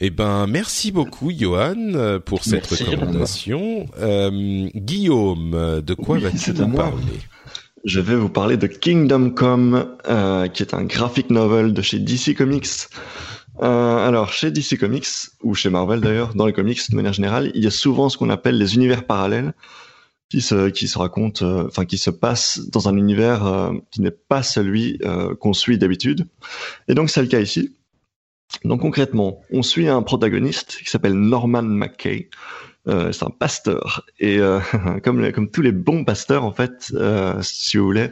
Eh 0.00 0.10
ben, 0.10 0.46
merci 0.46 0.92
beaucoup, 0.92 1.32
Johan, 1.32 2.20
pour 2.24 2.44
cette 2.44 2.70
merci, 2.70 2.84
recommandation. 2.84 3.86
Euh, 3.98 4.68
Guillaume, 4.74 5.82
de 5.84 5.94
quoi 5.94 6.16
oui, 6.16 6.22
vas-tu 6.22 6.52
nous 6.52 6.68
parler? 6.68 7.02
Je 7.84 8.00
vais 8.00 8.16
vous 8.16 8.28
parler 8.28 8.56
de 8.56 8.66
Kingdom 8.66 9.30
Come, 9.30 9.96
euh, 10.08 10.48
qui 10.48 10.62
est 10.62 10.74
un 10.74 10.84
graphic 10.84 11.30
novel 11.30 11.72
de 11.72 11.82
chez 11.82 11.98
DC 11.98 12.34
Comics. 12.36 12.88
Euh, 13.62 14.06
alors, 14.06 14.32
chez 14.32 14.50
DC 14.50 14.78
Comics, 14.78 15.06
ou 15.42 15.54
chez 15.54 15.70
Marvel 15.70 16.00
d'ailleurs, 16.00 16.34
dans 16.34 16.46
les 16.46 16.52
comics 16.52 16.90
de 16.90 16.96
manière 16.96 17.12
générale, 17.12 17.50
il 17.54 17.62
y 17.62 17.66
a 17.66 17.70
souvent 17.70 18.08
ce 18.08 18.18
qu'on 18.18 18.30
appelle 18.30 18.58
les 18.58 18.74
univers 18.74 19.04
parallèles 19.04 19.54
qui 20.30 20.40
se, 20.40 20.68
qui 20.68 20.88
se 20.88 20.98
racontent, 20.98 21.44
euh, 21.44 21.66
enfin, 21.66 21.84
qui 21.84 21.98
se 21.98 22.10
passent 22.10 22.60
dans 22.70 22.88
un 22.88 22.96
univers 22.96 23.46
euh, 23.46 23.72
qui 23.90 24.02
n'est 24.02 24.10
pas 24.10 24.42
celui 24.42 24.98
euh, 25.04 25.34
qu'on 25.34 25.52
suit 25.52 25.78
d'habitude. 25.78 26.26
Et 26.88 26.94
donc, 26.94 27.10
c'est 27.10 27.22
le 27.22 27.28
cas 27.28 27.40
ici. 27.40 27.74
Donc, 28.64 28.80
concrètement, 28.80 29.40
on 29.52 29.62
suit 29.62 29.88
un 29.88 30.02
protagoniste 30.02 30.78
qui 30.82 30.90
s'appelle 30.90 31.14
Norman 31.14 31.62
McKay. 31.62 32.30
c'est 32.86 33.22
un 33.22 33.30
pasteur. 33.30 34.06
Et 34.18 34.38
comme, 35.04 35.32
comme 35.32 35.50
tous 35.50 35.60
les 35.60 35.72
bons 35.72 36.04
pasteurs, 36.04 36.44
en 36.44 36.52
fait, 36.52 36.90
si 37.42 37.76
vous 37.76 37.84
voulez, 37.84 38.10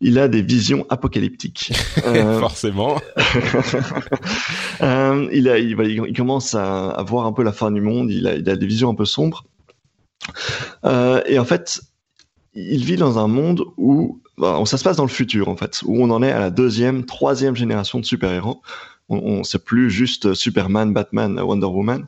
il 0.00 0.18
a 0.18 0.28
des 0.28 0.42
visions 0.42 0.86
apocalyptiques. 0.88 1.72
Euh, 2.06 2.38
Forcément. 2.38 3.00
euh, 4.80 5.28
il, 5.32 5.48
a, 5.48 5.58
il, 5.58 5.76
il, 5.80 6.16
commence 6.16 6.54
à, 6.54 6.90
à, 6.90 7.02
voir 7.02 7.26
un 7.26 7.32
peu 7.32 7.42
la 7.42 7.52
fin 7.52 7.70
du 7.70 7.80
monde. 7.80 8.10
Il 8.10 8.26
a, 8.26 8.36
il 8.36 8.48
a 8.48 8.56
des 8.56 8.66
visions 8.66 8.88
un 8.88 8.94
peu 8.94 9.04
sombres. 9.04 9.44
Euh, 10.84 11.22
et 11.26 11.38
en 11.38 11.44
fait, 11.44 11.80
il 12.54 12.84
vit 12.84 12.96
dans 12.96 13.18
un 13.18 13.28
monde 13.28 13.64
où 13.76 14.20
bah, 14.36 14.60
ça 14.66 14.78
se 14.78 14.84
passe 14.84 14.96
dans 14.96 15.04
le 15.04 15.10
futur 15.10 15.48
en 15.48 15.56
fait, 15.56 15.80
où 15.84 16.02
on 16.02 16.10
en 16.10 16.22
est 16.22 16.30
à 16.30 16.40
la 16.40 16.50
deuxième, 16.50 17.04
troisième 17.04 17.56
génération 17.56 17.98
de 18.00 18.04
super-héros. 18.04 18.62
On, 19.08 19.16
on 19.18 19.44
c'est 19.44 19.64
plus 19.64 19.90
juste 19.90 20.34
Superman, 20.34 20.92
Batman, 20.92 21.38
Wonder 21.40 21.66
Woman. 21.66 22.06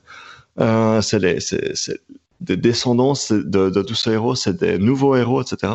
Euh, 0.59 1.01
c'est 1.01 1.21
des 2.41 2.57
descendants 2.57 3.13
de, 3.31 3.71
de 3.71 3.83
tous 3.83 3.95
ces 3.95 4.13
héros, 4.13 4.35
c'est 4.35 4.59
des 4.59 4.79
nouveaux 4.79 5.15
héros, 5.15 5.43
etc. 5.43 5.75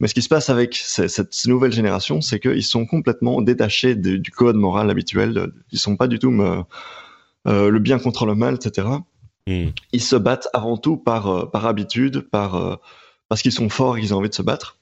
Mais 0.00 0.08
ce 0.08 0.14
qui 0.14 0.22
se 0.22 0.28
passe 0.28 0.48
avec 0.48 0.74
cette 0.74 1.46
nouvelle 1.46 1.72
génération, 1.72 2.20
c'est 2.20 2.40
qu'ils 2.40 2.64
sont 2.64 2.86
complètement 2.86 3.42
détachés 3.42 3.94
du, 3.94 4.30
code 4.30 4.56
moral 4.56 4.90
habituel. 4.90 5.52
Ils 5.70 5.78
sont 5.78 5.96
pas 5.96 6.08
du 6.08 6.18
tout 6.18 6.32
euh, 7.46 7.70
le 7.70 7.78
bien 7.78 7.98
contre 7.98 8.24
le 8.26 8.34
mal, 8.34 8.54
etc. 8.54 8.88
Hmm. 9.48 9.70
Ils 9.92 10.02
se 10.02 10.14
battent 10.14 10.48
avant 10.52 10.76
tout 10.76 10.98
par, 10.98 11.28
euh, 11.28 11.46
par 11.46 11.64
habitude, 11.64 12.20
par, 12.20 12.56
euh, 12.56 12.76
parce 13.30 13.40
qu'ils 13.40 13.52
sont 13.52 13.70
forts 13.70 13.96
et 13.96 14.02
qu'ils 14.02 14.12
ont 14.12 14.18
envie 14.18 14.28
de 14.28 14.34
se 14.34 14.42
battre. 14.42 14.78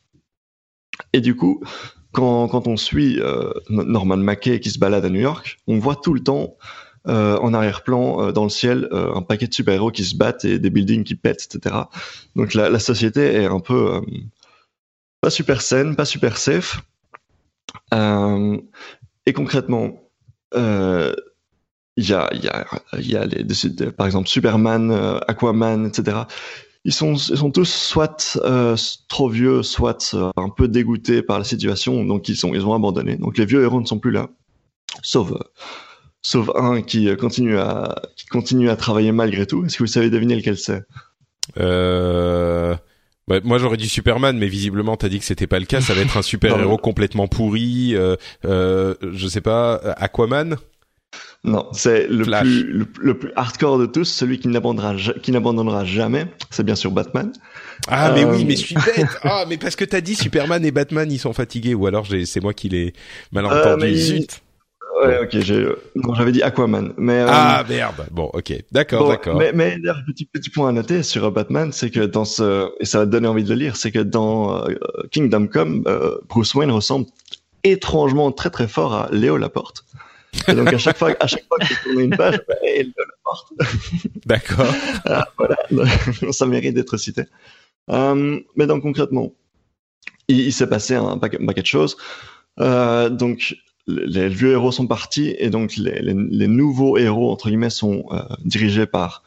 Et 1.13 1.21
du 1.21 1.37
coup, 1.37 1.63
quand, 2.11 2.49
quand 2.49 2.67
on 2.67 2.77
suit 2.77 3.21
euh, 3.21 3.53
Norman 3.69 4.17
Mackay 4.17 4.59
qui 4.59 4.71
se 4.71 4.81
balade 4.81 5.05
à 5.05 5.09
New 5.09 5.21
York, 5.21 5.61
on 5.69 5.79
voit 5.79 5.95
tout 5.95 6.15
le 6.15 6.23
temps 6.23 6.57
en 7.09 7.55
arrière-plan 7.55 8.33
dans 8.33 8.43
le 8.43 8.51
ciel 8.51 8.89
un 8.91 9.23
paquet 9.23 9.47
de 9.47 9.55
super-héros 9.55 9.93
qui 9.93 10.03
se 10.03 10.17
battent 10.17 10.45
et 10.45 10.59
des 10.59 10.71
buildings 10.71 11.05
qui 11.05 11.15
pètent, 11.15 11.45
etc. 11.55 11.83
Donc 12.35 12.53
la, 12.53 12.81
société 12.81 13.33
est 13.33 13.45
un 13.47 13.61
peu 13.61 14.03
pas 15.21 15.31
super 15.31 15.63
saine, 15.63 15.95
pas 15.95 16.05
super 16.05 16.37
safe. 16.37 16.81
Et 17.93 19.33
concrètement, 19.33 20.03
il 21.97 22.09
y 22.09 22.13
a, 22.13 22.29
il 22.33 22.45
y 22.45 22.49
a, 22.49 22.67
il 22.99 23.11
y 23.11 23.17
a 23.17 23.25
les, 23.25 23.43
des- 23.45 23.91
par 23.91 24.07
exemple 24.07 24.29
Superman, 24.29 24.91
euh, 24.91 25.19
Aquaman, 25.29 25.87
etc. 25.87 26.19
Ils 26.85 26.93
sont, 26.93 27.15
ils 27.15 27.37
sont 27.39 27.51
tous 27.51 27.65
soit 27.69 28.39
euh, 28.45 28.77
trop 29.09 29.29
vieux, 29.29 29.63
soit 29.63 30.13
euh, 30.15 30.31
un 30.37 30.51
peu 30.51 30.69
dégoûtés 30.69 31.23
par 31.23 31.39
la 31.39 31.45
situation, 31.45 32.05
donc 32.05 32.29
ils 32.29 32.37
sont, 32.37 32.55
ils 32.55 32.65
ont 32.65 32.75
abandonné. 32.75 33.17
Donc 33.17 33.39
les 33.39 33.47
vieux 33.47 33.63
héros 33.63 33.81
ne 33.81 33.87
sont 33.87 33.99
plus 33.99 34.13
là, 34.13 34.29
sauf, 35.03 35.33
sauf 36.23 36.51
un 36.55 36.83
qui 36.83 37.15
continue 37.17 37.59
à, 37.59 37.95
qui 38.17 38.27
continue 38.27 38.71
à 38.71 38.77
travailler 38.77 39.11
malgré 39.13 39.47
tout. 39.47 39.65
Est-ce 39.65 39.79
que 39.79 39.83
vous 39.83 39.89
savez 39.89 40.11
deviner 40.11 40.37
lequel 40.37 40.59
c'est? 40.59 40.83
Euh... 41.59 42.75
ouais, 43.29 43.41
moi 43.43 43.59
j'aurais 43.59 43.77
dit 43.79 43.89
Superman, 43.89 44.37
mais 44.37 44.49
visiblement 44.49 44.97
t'as 44.97 45.09
dit 45.09 45.19
que 45.19 45.25
c'était 45.25 45.47
pas 45.47 45.59
le 45.59 45.67
cas. 45.67 45.81
Ça 45.81 45.95
va 45.95 46.03
être 46.03 46.17
un 46.17 46.23
super 46.35 46.59
héros 46.61 46.77
complètement 46.77 47.27
pourri. 47.27 47.95
Je 48.45 49.27
sais 49.29 49.41
pas, 49.41 49.77
Aquaman? 49.97 50.57
Non, 51.45 51.67
c'est 51.73 52.09
le 52.09 52.25
plus, 52.25 52.65
le, 52.65 52.87
le 53.01 53.19
plus 53.19 53.31
hardcore 53.37 53.79
de 53.79 53.87
tous, 53.87 54.05
celui 54.05 54.41
qui 54.41 54.49
n'abandonnera, 54.49 54.97
ja- 54.97 55.13
qui 55.15 55.31
n'abandonnera 55.31 55.85
jamais. 55.85 56.27
C'est 56.51 56.65
bien 56.65 56.75
sûr 56.75 56.91
Batman. 56.91 57.33
Ah 57.89 58.11
mais 58.13 58.25
Euh, 58.25 58.33
oui, 58.33 58.45
mais 58.45 58.57
je 58.57 58.65
suis 58.65 58.75
bête. 58.75 59.07
Ah 59.23 59.45
mais 59.49 59.57
parce 59.57 59.77
que 59.77 59.85
t'as 59.85 60.01
dit 60.01 60.17
Superman 60.17 60.65
et 60.65 60.73
Batman 60.73 61.11
ils 61.13 61.19
sont 61.21 61.33
fatigués 61.33 61.75
ou 61.75 61.87
alors 61.87 62.07
c'est 62.25 62.41
moi 62.43 62.53
qui 62.53 62.69
l'ai 62.69 62.95
mal 63.31 63.45
Euh, 63.47 63.61
entendu. 63.61 63.85
mais 63.85 63.93
il- 63.93 63.99
Zut. 64.01 64.41
Ouais, 65.05 65.19
ok, 65.23 65.37
j'avais 66.17 66.33
dit 66.33 66.43
Aquaman, 66.43 66.95
mais 66.97 67.21
euh, 67.21 67.27
Ah 67.29 67.63
merde. 67.69 68.07
Bon, 68.11 68.31
ok, 68.33 68.55
d'accord, 68.73 69.03
Bon, 69.03 69.09
d'accord. 69.11 69.37
Mais, 69.37 69.53
mais 69.53 69.77
d'ailleurs, 69.79 70.01
petit, 70.07 70.25
petit 70.25 70.49
point 70.49 70.71
à 70.71 70.73
noter 70.73 71.03
sur 71.03 71.27
euh, 71.27 71.31
Batman, 71.31 71.71
c'est 71.71 71.91
que 71.91 72.01
dans 72.01 72.25
ce, 72.25 72.71
et 72.81 72.87
ça 72.87 73.01
va 73.01 73.05
te 73.05 73.11
donner 73.11 73.29
envie 73.29 73.45
de 73.45 73.51
le 73.51 73.57
lire, 73.57 73.77
c'est 73.77 73.91
que 73.93 73.99
dans 73.99 74.57
euh, 74.67 74.75
Kingdom 75.13 75.49
Come, 75.49 75.83
euh, 75.87 76.17
Bruce 76.31 76.55
Wayne 76.55 76.71
ressemble 76.71 77.05
étrangement 77.63 78.33
très 78.33 78.49
très 78.49 78.69
fort 78.69 78.95
à 78.95 79.09
Léo 79.13 79.37
Laporte. 79.37 79.85
Et 80.49 80.55
donc 80.55 80.73
à 80.73 80.79
chaque 80.79 80.97
fois, 80.99 81.15
à 81.21 81.27
chaque 81.27 81.47
fois 81.47 81.59
que 81.59 81.67
tu 81.67 81.77
tournes 81.83 82.01
une 82.01 82.17
page, 82.17 82.41
bah, 82.49 82.55
hey, 82.63 82.85
Léo 82.85 82.93
Laporte, 82.99 83.53
D'accord. 84.27 84.75
voilà, 85.39 85.57
ça 86.33 86.47
mérite 86.47 86.75
d'être 86.75 86.97
cité. 86.97 87.23
Euh, 87.91 88.41
mais 88.57 88.67
donc 88.67 88.83
concrètement, 88.83 89.33
il, 90.29 90.41
il 90.41 90.53
s'est 90.53 90.69
passé 90.69 90.95
un 90.95 91.19
paquet, 91.19 91.39
un 91.41 91.47
paquet 91.47 91.63
de 91.63 91.67
choses. 91.67 91.97
Euh, 92.61 93.09
donc 93.09 93.57
les, 93.87 94.29
vieux 94.29 94.53
héros 94.53 94.73
sont 94.73 94.87
partis 94.87 95.35
et 95.39 95.51
donc 95.51 95.77
les, 95.77 96.01
les, 96.01 96.15
les 96.15 96.47
nouveaux 96.49 96.97
héros 96.99 97.31
entre 97.31 97.49
guillemets 97.49 97.71
sont 97.71 98.07
euh, 98.13 98.21
dirigés 98.45 98.87
par 98.87 99.23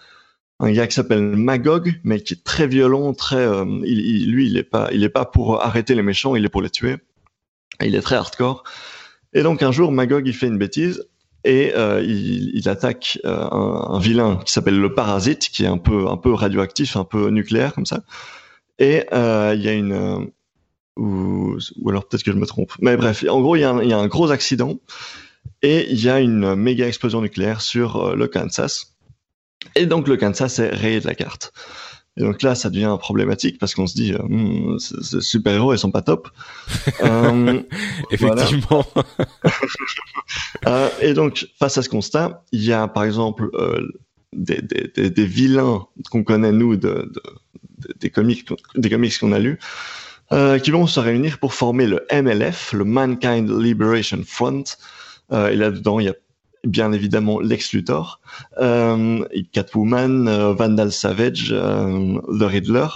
un 0.60 0.72
gars 0.74 0.88
qui 0.88 0.96
s'appelle 0.96 1.22
Magog, 1.22 2.02
mais 2.04 2.20
qui 2.22 2.34
est 2.34 2.44
très 2.44 2.68
violent, 2.68 3.14
très 3.14 3.46
il, 3.86 4.00
il- 4.00 4.32
lui 4.32 4.48
il 4.48 4.58
est 4.58 4.64
pas 4.64 4.90
il 4.92 5.04
est 5.06 5.10
pas 5.10 5.24
pour 5.26 5.64
arrêter 5.64 5.96
les 5.96 6.02
méchants, 6.02 6.36
il 6.36 6.44
est 6.44 6.50
pour 6.50 6.62
les 6.62 6.70
tuer. 6.70 6.98
Et 7.82 7.88
il 7.88 7.96
est 7.96 8.02
très 8.02 8.16
hardcore. 8.18 8.64
Et 9.34 9.44
donc 9.44 9.64
un 9.64 9.72
jour 9.72 9.92
Magog 9.92 10.28
il 10.28 10.34
fait 10.34 10.48
une 10.48 10.58
bêtise 10.58 11.08
et 11.44 11.74
euh, 11.76 12.02
il, 12.04 12.52
il 12.56 12.68
attaque 12.68 13.20
euh, 13.26 13.48
un, 13.52 13.94
un 13.96 14.00
vilain 14.00 14.40
qui 14.46 14.52
s'appelle 14.52 14.80
le 14.80 14.94
Parasite, 14.94 15.50
qui 15.50 15.64
est 15.64 15.68
un 15.68 15.78
peu 15.78 16.08
un 16.08 16.18
peu 16.18 16.34
radioactif, 16.34 16.98
un 16.98 17.06
peu 17.06 17.30
nucléaire 17.30 17.74
comme 17.74 17.86
ça. 17.86 18.04
Et 18.80 19.06
euh, 19.14 19.54
il 19.56 19.64
y 19.64 19.70
a 19.70 19.74
une 19.74 19.94
euh, 19.94 20.20
ou, 20.98 21.58
ou 21.80 21.90
alors 21.90 22.08
peut-être 22.08 22.24
que 22.24 22.32
je 22.32 22.38
me 22.38 22.46
trompe. 22.46 22.74
Mais 22.82 22.98
bref, 22.98 23.24
en 23.30 23.42
gros 23.42 23.56
il 23.56 23.62
y, 23.62 23.64
a 23.64 23.72
un, 23.72 23.82
il 23.82 23.90
y 23.90 23.94
a 23.94 23.98
un 23.98 24.08
gros 24.08 24.32
accident 24.32 24.80
et 25.62 25.90
il 25.92 26.04
y 26.04 26.10
a 26.10 26.20
une 26.20 26.56
méga 26.56 26.88
explosion 26.88 27.22
nucléaire 27.22 27.62
sur 27.62 27.98
euh, 27.98 28.16
le 28.16 28.28
Kansas. 28.28 28.96
Et 29.76 29.86
donc 29.86 30.08
le 30.08 30.18
Kansas 30.18 30.60
est 30.60 30.70
rayé 30.70 31.00
de 31.00 31.08
la 31.08 31.16
carte. 31.16 31.54
Et 32.18 32.22
donc 32.24 32.42
là, 32.42 32.54
ça 32.56 32.70
devient 32.70 32.96
problématique 33.00 33.60
parce 33.60 33.74
qu'on 33.76 33.88
se 33.88 33.94
dit, 33.96 34.14
euh, 34.14 34.18
Hmm, 34.28 34.78
ces 34.80 35.22
super-héros, 35.22 35.74
ils 35.74 35.80
sont 35.80 35.92
pas 35.92 36.02
top. 36.02 36.30
Euh, 37.02 37.62
Effectivement. 38.12 38.86
euh, 40.68 40.90
et 41.02 41.14
donc, 41.14 41.48
face 41.60 41.78
à 41.78 41.82
ce 41.82 41.90
constat, 41.90 42.44
il 42.52 42.64
y 42.64 42.74
a 42.74 42.88
par 42.88 43.04
exemple 43.04 43.50
euh, 43.54 43.88
des, 44.34 44.62
des, 44.62 44.92
des, 44.96 45.10
des 45.10 45.26
vilains 45.26 45.86
qu'on 46.12 46.24
connaît 46.24 46.52
nous 46.52 46.76
de, 46.76 46.88
de- 46.90 47.12
de- 47.14 47.94
des 48.00 48.10
comics, 48.10 48.46
des 48.76 48.90
comics 48.90 49.18
qu'on 49.20 49.32
a 49.32 49.40
lus, 49.40 49.58
qui 50.62 50.72
vont 50.72 50.86
se 50.88 51.00
réunir 51.00 51.40
pour 51.40 51.54
former 51.54 51.88
le 51.88 52.06
MLF, 52.12 52.74
le 52.74 52.84
Mankind 52.84 53.50
Liberation 53.50 54.20
Front. 54.26 54.64
Et 55.32 55.56
là-dedans, 55.56 56.00
il 56.00 56.06
y 56.08 56.10
a 56.10 56.14
bien 56.66 56.92
évidemment 56.92 57.40
Lex 57.40 57.74
Luthor, 57.74 58.20
euh, 58.60 59.26
Catwoman, 59.52 60.28
euh, 60.28 60.54
Vandal 60.54 60.92
Savage, 60.92 61.50
euh, 61.52 62.20
The 62.40 62.44
Riddler, 62.44 62.88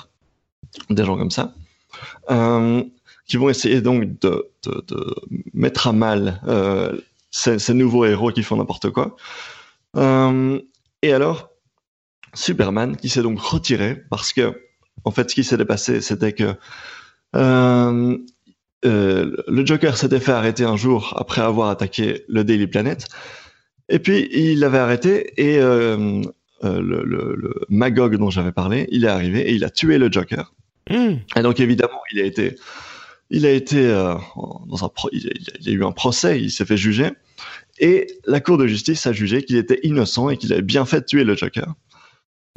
des 0.90 1.06
gens 1.06 1.18
comme 1.18 1.32
ça, 1.32 1.54
qui 3.26 3.38
vont 3.38 3.50
essayer 3.50 3.82
donc 3.82 4.20
de, 4.20 4.52
mettre 5.54 5.88
à 5.88 5.94
mal 5.94 6.42
ces, 7.32 7.74
nouveaux 7.74 8.06
héros 8.06 8.32
qui 8.32 8.44
font 8.44 8.58
n'importe 8.58 8.90
quoi. 8.90 9.16
Et 9.96 11.14
alors, 11.14 11.50
Superman 12.34 12.98
qui 12.98 13.10
s'est 13.10 13.22
donc 13.22 13.40
retiré 13.40 14.04
parce 14.10 14.34
que, 14.34 14.60
en 15.06 15.12
fait, 15.12 15.30
ce 15.30 15.36
qui 15.36 15.44
s'était 15.44 15.66
passé, 15.66 16.02
c'était 16.02 16.34
que 16.34 16.56
le 17.34 18.26
Joker 19.66 19.96
s'était 19.96 20.20
fait 20.20 20.32
arrêter 20.32 20.64
un 20.64 20.76
jour 20.76 21.14
après 21.18 21.42
avoir 21.42 21.70
attaqué 21.70 22.26
le 22.28 22.44
Daily 22.44 22.68
Planet. 22.68 23.08
Et 23.90 24.00
puis, 24.00 24.30
il 24.32 24.60
l'avait 24.60 24.78
arrêté 24.78 25.34
et 25.38 25.60
euh, 25.60 26.22
euh, 26.64 26.82
le, 26.82 27.04
le, 27.04 27.36
le 27.36 27.54
Magog 27.70 28.16
dont 28.18 28.30
j'avais 28.30 28.54
parlé, 28.54 28.88
il 28.92 29.04
est 29.06 29.10
arrivé 29.10 29.42
et 29.50 29.54
il 29.54 29.64
a 29.64 29.70
tué 29.70 29.98
le 29.98 30.12
Joker. 30.12 30.54
Hmm. 30.90 31.16
Et 31.36 31.42
donc 31.42 31.60
évidemment, 31.60 32.02
il 32.12 32.20
a 32.20 32.24
été, 32.24 32.56
il 33.30 33.46
a 33.46 33.52
été 33.52 33.86
euh, 33.86 34.16
dans 34.68 34.84
un, 34.84 34.90
pro- 34.90 35.10
il, 35.12 35.28
a, 35.28 35.32
il 35.62 35.70
a 35.70 35.72
eu 35.72 35.84
un 35.84 35.92
procès, 35.92 36.42
il 36.42 36.52
s'est 36.52 36.66
fait 36.66 36.78
juger, 36.78 37.12
et 37.80 38.08
la 38.26 38.40
Cour 38.40 38.58
de 38.58 38.68
justice 38.68 39.08
a 39.08 39.14
jugé 39.14 39.44
qu'il 39.44 39.58
était 39.58 39.80
innocent 39.84 40.30
et 40.30 40.38
qu'il 40.38 40.52
avait 40.54 40.62
bien 40.62 40.86
fait 40.86 41.02
de 41.02 41.06
tuer 41.06 41.24
le 41.24 41.36
Joker. 41.36 41.74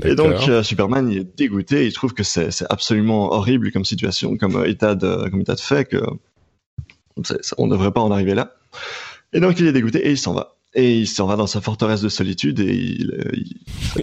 Et 0.04 0.14
donc 0.14 0.48
euh, 0.48 0.62
Superman, 0.62 1.08
il 1.10 1.18
est 1.18 1.36
dégoûté, 1.38 1.86
il 1.86 1.92
trouve 1.92 2.14
que 2.14 2.22
c'est 2.22 2.50
absolument 2.68 3.32
horrible 3.32 3.72
comme 3.72 3.84
situation, 3.84 4.36
comme 4.36 4.64
état 4.66 4.94
de, 4.94 5.28
comme 5.30 5.40
état 5.40 5.54
de 5.54 5.60
fait 5.60 5.86
que 5.86 6.02
on 7.56 7.66
ne 7.66 7.72
devrait 7.72 7.92
pas 7.92 8.02
en 8.02 8.10
arriver 8.10 8.34
là. 8.34 8.56
Et 9.32 9.40
donc 9.40 9.58
il 9.58 9.66
est 9.66 9.72
dégoûté 9.72 10.06
et 10.06 10.10
il 10.10 10.18
s'en 10.18 10.34
va. 10.34 10.55
Et 10.76 10.98
il 10.98 11.08
s'en 11.08 11.26
va 11.26 11.36
dans 11.36 11.46
sa 11.46 11.60
forteresse 11.62 12.02
de 12.02 12.08
solitude 12.10 12.60
et 12.60 12.74
il, 12.74 13.10
euh, 13.12 13.30
il, 13.34 13.56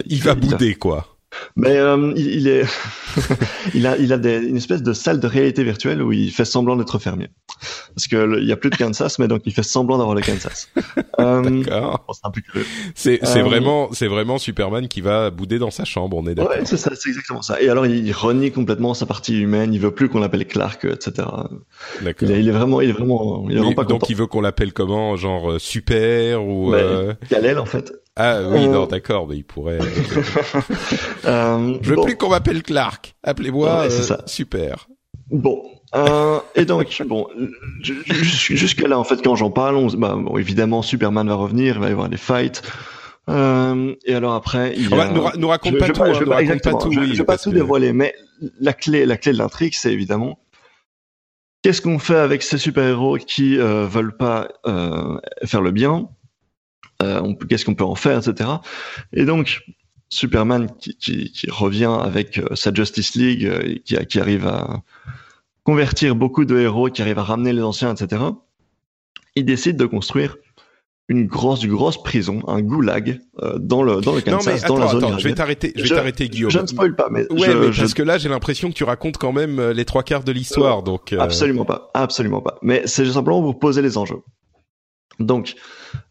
il 0.06 0.18
va 0.22 0.32
il 0.32 0.32
a- 0.32 0.34
bouder 0.34 0.74
quoi. 0.74 1.13
Mais 1.56 1.76
euh, 1.76 2.12
il, 2.16 2.26
il 2.28 2.48
est, 2.48 2.64
il 3.74 3.86
a, 3.86 3.96
il 3.98 4.12
a 4.12 4.18
des- 4.18 4.38
une 4.38 4.56
espèce 4.56 4.82
de 4.82 4.92
salle 4.92 5.20
de 5.20 5.26
réalité 5.26 5.64
virtuelle 5.64 6.02
où 6.02 6.12
il 6.12 6.30
fait 6.30 6.44
semblant 6.44 6.76
d'être 6.76 6.98
fermier. 6.98 7.28
Parce 7.94 8.08
que 8.08 8.16
le- 8.16 8.40
il 8.40 8.48
y 8.48 8.52
a 8.52 8.56
plus 8.56 8.70
de 8.70 8.76
Kansas, 8.76 9.18
mais 9.18 9.28
donc 9.28 9.42
il 9.46 9.52
fait 9.52 9.62
semblant 9.62 9.98
d'avoir 9.98 10.14
le 10.14 10.22
Kansas. 10.22 10.68
Euh, 11.20 11.62
D'accord. 11.62 12.04
c'est 12.96 13.20
Euh, 13.24 13.42
vraiment 13.44 13.88
c'est 13.92 14.08
vraiment 14.08 14.38
Superman 14.38 14.88
qui 14.88 15.00
va 15.00 15.30
bouder 15.30 15.58
dans 15.60 15.70
sa 15.70 15.84
chambre. 15.84 16.16
On 16.16 16.26
est 16.26 16.34
d'accord. 16.34 16.50
Ouais, 16.52 16.64
c'est 16.64 16.76
ça, 16.76 16.90
c'est 16.94 17.08
exactement 17.10 17.40
ça. 17.40 17.60
Et 17.62 17.68
alors 17.68 17.86
il 17.86 18.10
renie 18.12 18.50
complètement 18.50 18.94
sa 18.94 19.06
partie 19.06 19.38
humaine. 19.40 19.72
Il 19.72 19.80
veut 19.80 19.92
plus 19.92 20.08
qu'on 20.08 20.18
l'appelle 20.20 20.44
Clark, 20.46 20.84
etc. 20.84 21.12
D'accord. 22.02 22.28
Il 22.28 22.32
est, 22.32 22.40
il 22.40 22.48
est 22.48 22.52
vraiment, 22.52 22.80
il 22.80 22.90
est 22.90 22.92
vraiment, 22.92 23.46
il 23.48 23.52
est 23.56 23.58
vraiment 23.60 23.74
pas 23.74 23.84
donc 23.84 24.00
content. 24.00 24.06
il 24.10 24.16
veut 24.16 24.26
qu'on 24.26 24.40
l'appelle 24.40 24.72
comment, 24.72 25.14
genre 25.16 25.52
euh, 25.52 25.58
super 25.60 26.44
ou 26.44 26.74
euh, 26.74 27.14
Kal-El, 27.28 27.58
en 27.60 27.66
fait. 27.66 27.92
Ah 28.16 28.40
oui 28.48 28.64
Euh, 28.66 28.68
non 28.68 28.86
d'accord 28.86 29.26
mais 29.28 29.36
il 29.36 29.44
pourrait. 29.44 29.78
Euh, 31.24 31.78
Je 31.82 31.90
veux 31.90 31.96
bon. 31.96 32.04
plus 32.04 32.16
qu'on 32.16 32.28
m'appelle 32.28 32.62
Clark. 32.62 33.14
Appelez-moi 33.22 33.80
Ouais, 33.80 33.90
c'est 33.90 34.00
euh, 34.12 34.16
ça. 34.16 34.22
super. 34.26 34.88
Bon, 35.30 35.62
euh, 35.94 36.38
et 36.54 36.64
donc 36.66 37.02
bon, 37.06 37.26
jusque 37.80 38.80
là 38.82 38.98
en 38.98 39.04
fait 39.04 39.22
quand 39.22 39.36
j'en 39.36 39.50
parle, 39.50 39.76
on, 39.76 39.86
bah, 39.86 40.16
bon, 40.18 40.36
évidemment 40.36 40.82
Superman 40.82 41.26
va 41.26 41.34
revenir, 41.34 41.76
il 41.76 41.80
va 41.80 41.88
y 41.88 41.92
avoir 41.92 42.08
des 42.08 42.16
fights. 42.18 42.62
Euh, 43.30 43.94
et 44.04 44.14
alors 44.14 44.34
après, 44.34 44.74
il 44.76 44.82
y 44.82 44.88
Ah 44.92 44.96
a... 44.96 44.98
bah, 45.06 45.10
nous, 45.14 45.22
ra- 45.22 45.32
nous 45.38 45.48
raconte 45.48 45.72
je, 45.74 45.78
pas 45.78 45.86
je, 45.86 45.92
tout. 45.92 46.04
je 46.14 46.20
nous 46.20 46.26
pas, 46.30 46.34
raconte 46.36 46.62
pas 46.62 46.74
tout. 46.74 46.92
je, 46.92 47.00
oui, 47.00 47.12
je 47.14 47.18
vais 47.18 47.24
pas 47.24 47.38
tout 47.38 47.50
que- 47.50 47.54
dévoiler, 47.54 47.94
mais 47.94 48.14
la 48.60 48.74
clé, 48.74 49.06
la 49.06 49.16
clé 49.16 49.32
de 49.32 49.38
l'intrigue, 49.38 49.72
c'est 49.74 49.92
évidemment 49.92 50.38
qu'est-ce 51.62 51.80
qu'on 51.80 51.98
fait 51.98 52.16
avec 52.18 52.42
ces 52.42 52.58
super-héros 52.58 53.16
qui 53.16 53.58
euh, 53.58 53.86
veulent 53.86 54.16
pas 54.18 54.48
faire 55.44 55.62
le 55.62 55.70
bien, 55.70 56.10
euh, 57.02 57.34
qu'est-ce 57.48 57.64
qu'on 57.64 57.74
peut 57.74 57.84
en 57.84 57.94
faire, 57.94 58.18
etc. 58.18 58.50
Et 59.12 59.24
donc 59.24 59.62
Superman 60.08 60.68
qui, 60.78 60.96
qui, 60.96 61.32
qui, 61.32 61.50
revient 61.50 61.96
avec 62.00 62.40
sa 62.54 62.72
Justice 62.72 63.14
League, 63.14 63.82
qui, 63.84 63.96
qui 64.06 64.20
arrive 64.20 64.46
à 64.46 64.82
convertir 65.64 66.14
beaucoup 66.14 66.44
de 66.44 66.58
héros, 66.58 66.90
qui 66.90 67.02
arrive 67.02 67.18
à 67.18 67.24
ramener 67.24 67.52
les 67.52 67.62
anciens, 67.62 67.94
etc. 67.94 68.22
Il 69.34 69.44
décide 69.44 69.76
de 69.76 69.86
construire 69.86 70.36
une 71.08 71.26
grosse 71.26 71.66
grosse 71.66 72.02
prison, 72.02 72.40
un 72.46 72.62
goulag 72.62 73.20
euh, 73.42 73.58
dans 73.58 73.82
le 73.82 74.00
dans 74.00 74.14
le 74.14 74.22
Kansas, 74.22 74.46
non, 74.46 74.52
mais 74.52 74.68
dans 74.68 74.76
la 74.78 74.86
zone. 74.88 75.04
Attends, 75.04 75.18
je 75.18 75.28
vais 75.28 75.34
t'arrêter, 75.34 75.72
je 75.76 75.82
vais 75.82 75.88
t'arrêter 75.88 76.28
Guillaume. 76.28 76.50
Je 76.50 76.60
ne 76.60 76.66
spoil 76.66 76.94
pas, 76.94 77.08
mais 77.10 77.30
ouais, 77.30 77.50
je, 77.50 77.52
mais 77.52 77.72
je... 77.72 77.80
parce 77.80 77.94
que 77.94 78.02
là 78.02 78.16
j'ai 78.16 78.30
l'impression 78.30 78.70
que 78.70 78.74
tu 78.74 78.84
racontes 78.84 79.18
quand 79.18 79.32
même 79.32 79.58
euh, 79.58 79.72
les 79.74 79.84
trois 79.84 80.02
quarts 80.02 80.24
de 80.24 80.32
l'histoire, 80.32 80.82
donc 80.82 81.12
euh... 81.12 81.18
absolument 81.20 81.66
pas, 81.66 81.90
absolument 81.92 82.40
pas. 82.40 82.58
Mais 82.62 82.82
c'est 82.86 83.04
simplement 83.04 83.42
pour 83.42 83.58
poser 83.58 83.82
les 83.82 83.98
enjeux. 83.98 84.20
Donc, 85.20 85.54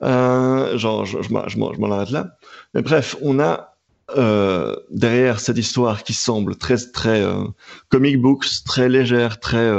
euh, 0.01 0.77
genre, 0.77 1.05
je, 1.05 1.29
m'en 1.31 1.91
arrête 1.91 2.11
là. 2.11 2.37
Mais 2.73 2.81
bref, 2.81 3.15
on 3.21 3.39
a 3.39 3.75
euh, 4.17 4.75
derrière 4.89 5.39
cette 5.39 5.57
histoire 5.57 6.03
qui 6.03 6.13
semble 6.13 6.55
très 6.55 6.77
très 6.77 7.21
euh, 7.21 7.45
comic 7.89 8.21
books, 8.21 8.45
très 8.65 8.89
légère, 8.89 9.39
très 9.39 9.71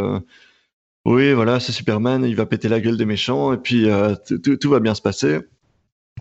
oui, 1.07 1.35
voilà, 1.35 1.61
c'est 1.61 1.73
Superman, 1.73 2.25
il 2.25 2.35
va 2.35 2.47
péter 2.47 2.69
la 2.69 2.81
gueule 2.81 2.97
des 2.97 3.05
méchants 3.05 3.53
et 3.53 3.59
puis 3.59 3.87
tout 4.61 4.71
va 4.71 4.81
bien 4.81 4.95
se 4.95 5.03
passer. 5.03 5.41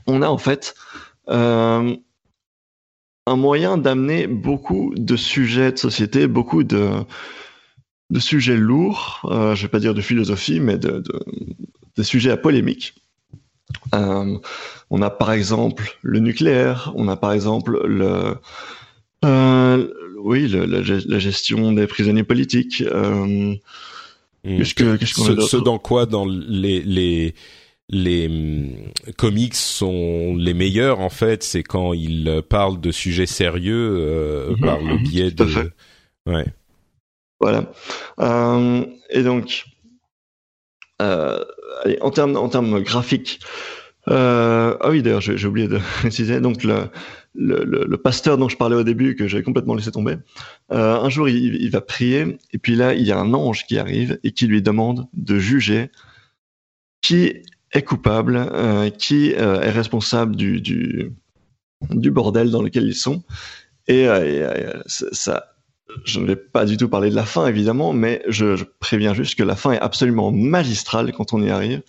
On 0.08 0.22
a 0.22 0.28
en 0.28 0.38
fait 0.38 0.76
un 1.28 1.98
moyen 3.28 3.78
d'amener 3.78 4.28
beaucoup 4.28 4.94
de 4.96 5.16
sujets 5.16 5.72
de 5.72 5.78
société, 5.78 6.28
beaucoup 6.28 6.64
de, 6.64 7.06
sujets 8.20 8.58
lourds, 8.58 9.22
je 9.56 9.62
vais 9.62 9.70
pas 9.70 9.80
dire 9.80 9.94
de 9.94 10.02
philosophie, 10.02 10.60
mais 10.60 10.78
de, 10.78 11.02
de 11.98 12.04
sujets 12.04 12.32
à 12.32 12.38
polémique. 12.38 12.96
Euh, 13.94 14.38
on 14.90 15.02
a 15.02 15.10
par 15.10 15.32
exemple 15.32 15.98
le 16.02 16.20
nucléaire, 16.20 16.92
on 16.96 17.08
a 17.08 17.16
par 17.16 17.34
exemple 17.34 17.80
le, 17.86 18.36
euh, 19.26 19.88
oui, 20.20 20.48
le, 20.48 20.66
la, 20.66 20.82
la, 20.82 21.20
gestion 21.20 21.72
des 21.72 21.88
prisonniers 21.88 22.24
politiques. 22.24 22.82
Euh, 22.82 23.56
Qu'est-ce 24.46 24.74
que 24.74 24.98
qu'est-ce 24.98 25.14
qu'on 25.14 25.24
ce, 25.24 25.42
ce 25.42 25.58
dans 25.58 25.80
quoi 25.80 26.06
dans 26.06 26.26
les 26.26 26.82
les 26.82 27.34
les 27.88 28.28
hum, 28.28 28.92
comics 29.18 29.56
sont 29.56 30.36
les 30.38 30.54
meilleurs 30.54 31.00
en 31.00 31.10
fait, 31.10 31.44
c'est 31.44 31.64
quand 31.64 31.94
ils 31.94 32.42
parlent 32.50 32.82
de 32.82 32.92
sujets 32.92 33.26
sérieux 33.26 33.96
euh, 33.98 34.54
-hmm. 34.54 34.60
par 34.60 34.80
le 34.82 34.98
biais 34.98 35.32
Tout 35.32 35.46
de 35.46 35.72
ouais. 36.26 36.46
Voilà. 37.40 37.72
Et 39.10 39.24
donc 39.24 39.66
euh, 41.02 41.44
allez, 41.84 41.98
en 42.02 42.12
termes 42.12 42.36
en 42.38 42.50
termes 42.50 42.82
graphiques 42.82 43.40
euh, 44.10 44.76
ah 44.82 44.90
oui 44.90 45.02
d'ailleurs 45.02 45.22
j'ai 45.22 45.48
oublié 45.48 45.68
de 45.68 45.80
préciser 46.00 46.42
donc 46.42 46.64
le 47.36 47.96
pasteur 47.96 48.38
dont 48.38 48.50
je 48.50 48.58
parlais 48.58 48.76
au 48.76 48.84
début, 48.84 49.16
que 49.16 49.28
j'avais 49.28 49.44
complètement 49.44 49.76
laissé 49.76 49.92
tomber, 49.92 50.18
euh, 50.72 51.00
un 51.00 51.10
jour 51.10 51.30
il, 51.30 51.70
va 51.70 51.82
prier, 51.82 52.38
et 52.52 52.58
puis 52.58 52.76
là 52.76 52.94
il 52.94 53.06
y 53.06 53.12
a 53.12 53.20
un 53.20 53.34
ange 53.34 53.66
qui 53.66 53.78
arrive 53.78 54.20
et 54.24 54.32
qui 54.32 54.48
lui 54.48 54.62
demande 54.62 55.08
de 55.14 55.40
juger 55.40 55.90
qui 57.02 57.34
est 57.72 57.82
coupable, 57.82 58.36
euh, 58.38 58.90
qui 58.90 59.34
euh, 59.34 59.62
est 59.62 59.72
responsable 59.72 60.36
du, 60.36 60.62
du, 60.62 61.12
bordel 62.12 62.52
dans 62.52 62.62
lequel 62.62 62.86
ils 62.86 62.96
sont. 62.96 63.24
Et 63.88 64.08
ça, 64.86 65.53
je 66.06 66.20
ne 66.20 66.26
vais 66.26 66.36
pas 66.36 66.66
du 66.66 66.78
tout 66.78 66.90
parler 66.90 67.10
de 67.10 67.16
la 67.16 67.26
fin 67.26 67.48
évidemment, 67.48 67.94
mais 67.94 68.22
je, 68.28 68.56
je 68.56 68.66
préviens 68.80 69.14
juste 69.14 69.36
que 69.36 69.44
la 69.44 69.56
fin 69.56 69.74
est 69.74 69.80
absolument 69.80 70.32
magistrale 70.32 71.12
quand 71.12 71.34
on 71.34 71.42
y 71.42 71.50
arrive 71.50 71.82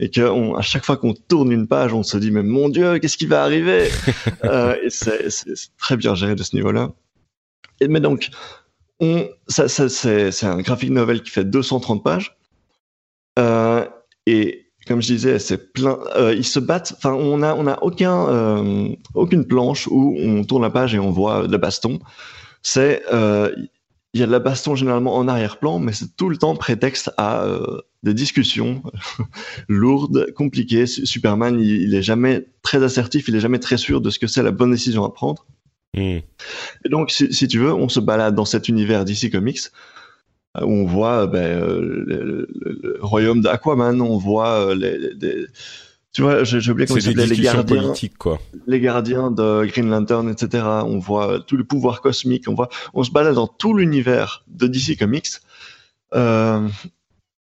et 0.00 0.10
que 0.10 0.22
on, 0.22 0.54
à 0.54 0.62
chaque 0.62 0.84
fois 0.84 0.96
qu'on 0.96 1.14
tourne 1.14 1.52
une 1.52 1.66
page, 1.66 1.92
on 1.92 2.02
se 2.02 2.16
dit 2.16 2.30
mais 2.30 2.42
mon 2.42 2.68
Dieu, 2.68 2.98
qu'est-ce 2.98 3.16
qui 3.16 3.26
va 3.26 3.42
arriver 3.42 3.88
euh, 4.44 4.76
c'est 4.88 5.28
très 5.78 5.96
bien 5.96 6.14
géré 6.14 6.34
de 6.34 6.42
ce 6.42 6.56
niveau-là. 6.56 6.92
Mais 7.88 8.00
donc, 8.00 8.30
c'est 9.48 10.44
un 10.44 10.58
graphic 10.58 10.90
novel 10.90 11.22
qui 11.22 11.30
fait 11.30 11.44
230 11.44 12.04
pages 12.04 12.36
euh, 13.38 13.86
et 14.26 14.66
comme 14.86 15.00
je 15.00 15.06
disais, 15.06 15.38
c'est 15.38 15.72
plein. 15.72 15.98
Euh, 16.16 16.34
ils 16.34 16.44
se 16.44 16.58
battent. 16.58 16.94
Enfin, 16.96 17.12
on 17.12 17.42
a 17.42 17.54
on 17.54 17.66
a 17.66 17.78
aucun 17.82 18.28
euh, 18.28 18.88
aucune 19.14 19.46
planche 19.46 19.86
où 19.86 20.16
on 20.18 20.44
tourne 20.44 20.62
la 20.62 20.70
page 20.70 20.94
et 20.94 20.98
on 20.98 21.10
voit 21.10 21.46
de 21.46 21.52
la 21.52 21.58
baston. 21.58 22.00
C'est 22.62 23.02
euh, 23.12 23.54
il 24.14 24.20
y 24.20 24.22
a 24.22 24.26
de 24.26 24.32
la 24.32 24.38
baston 24.38 24.74
généralement 24.74 25.16
en 25.16 25.26
arrière-plan, 25.26 25.78
mais 25.78 25.92
c'est 25.92 26.16
tout 26.16 26.28
le 26.28 26.36
temps 26.36 26.54
prétexte 26.54 27.10
à 27.16 27.44
euh, 27.44 27.80
des 28.02 28.14
discussions 28.14 28.82
lourdes, 29.68 30.32
compliquées. 30.34 30.86
Superman, 30.86 31.58
il, 31.58 31.82
il, 31.82 31.94
est 31.94 32.02
jamais 32.02 32.46
très 32.62 32.82
assertif, 32.82 33.28
il 33.28 33.36
est 33.36 33.40
jamais 33.40 33.58
très 33.58 33.78
sûr 33.78 34.00
de 34.00 34.10
ce 34.10 34.18
que 34.18 34.26
c'est 34.26 34.42
la 34.42 34.50
bonne 34.50 34.70
décision 34.70 35.04
à 35.04 35.10
prendre. 35.10 35.46
Mm. 35.94 36.18
Et 36.84 36.88
donc, 36.90 37.10
si, 37.10 37.32
si, 37.32 37.48
tu 37.48 37.58
veux, 37.58 37.72
on 37.72 37.88
se 37.88 38.00
balade 38.00 38.34
dans 38.34 38.44
cet 38.44 38.68
univers 38.68 39.04
DC 39.04 39.30
Comics 39.30 39.70
où 40.60 40.70
on 40.70 40.84
voit 40.84 41.26
ben, 41.26 41.38
euh, 41.38 41.80
le, 41.80 42.04
le, 42.04 42.78
le, 42.82 42.98
royaume 43.00 43.40
d'Aquaman, 43.40 44.02
on 44.02 44.18
voit 44.18 44.74
les 44.74 44.98
tu 46.12 46.20
vois, 46.20 46.44
j'ai 46.44 46.70
oublié 46.70 46.86
comment 46.86 47.00
s'appelait 47.00 47.26
les 47.26 47.38
gardiens, 47.38 47.94
quoi. 48.18 48.38
les 48.66 48.80
gardiens 48.80 49.30
de 49.30 49.64
Green 49.64 49.88
Lantern, 49.88 50.28
etc. 50.28 50.62
On 50.84 50.98
voit 50.98 51.40
tout 51.40 51.56
le 51.56 51.64
pouvoir 51.64 52.02
cosmique, 52.02 52.48
on 52.48 52.54
voit, 52.54 52.68
on 52.92 53.02
se 53.02 53.10
balade 53.10 53.34
dans 53.34 53.46
tout 53.46 53.72
l'univers 53.72 54.44
de 54.46 54.66
DC 54.66 54.98
Comics 54.98 55.28
euh, 56.14 56.68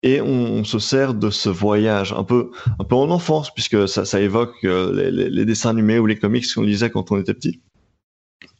et 0.04 0.20
on, 0.20 0.26
on, 0.26 0.64
se 0.64 0.78
sert 0.78 1.14
de 1.14 1.30
ce 1.30 1.48
voyage 1.48 2.12
un 2.12 2.22
peu, 2.22 2.52
un 2.78 2.84
peu 2.84 2.94
en 2.94 3.10
enfance 3.10 3.52
puisque 3.52 3.88
ça, 3.88 4.04
ça 4.04 4.20
évoque 4.20 4.54
euh, 4.62 4.94
les, 4.94 5.10
les, 5.10 5.30
les, 5.30 5.44
dessins 5.44 5.70
animés 5.70 5.98
ou 5.98 6.06
les 6.06 6.16
comics 6.16 6.46
qu'on 6.54 6.62
lisait 6.62 6.90
quand 6.90 7.10
on 7.10 7.18
était 7.18 7.34
petit. 7.34 7.60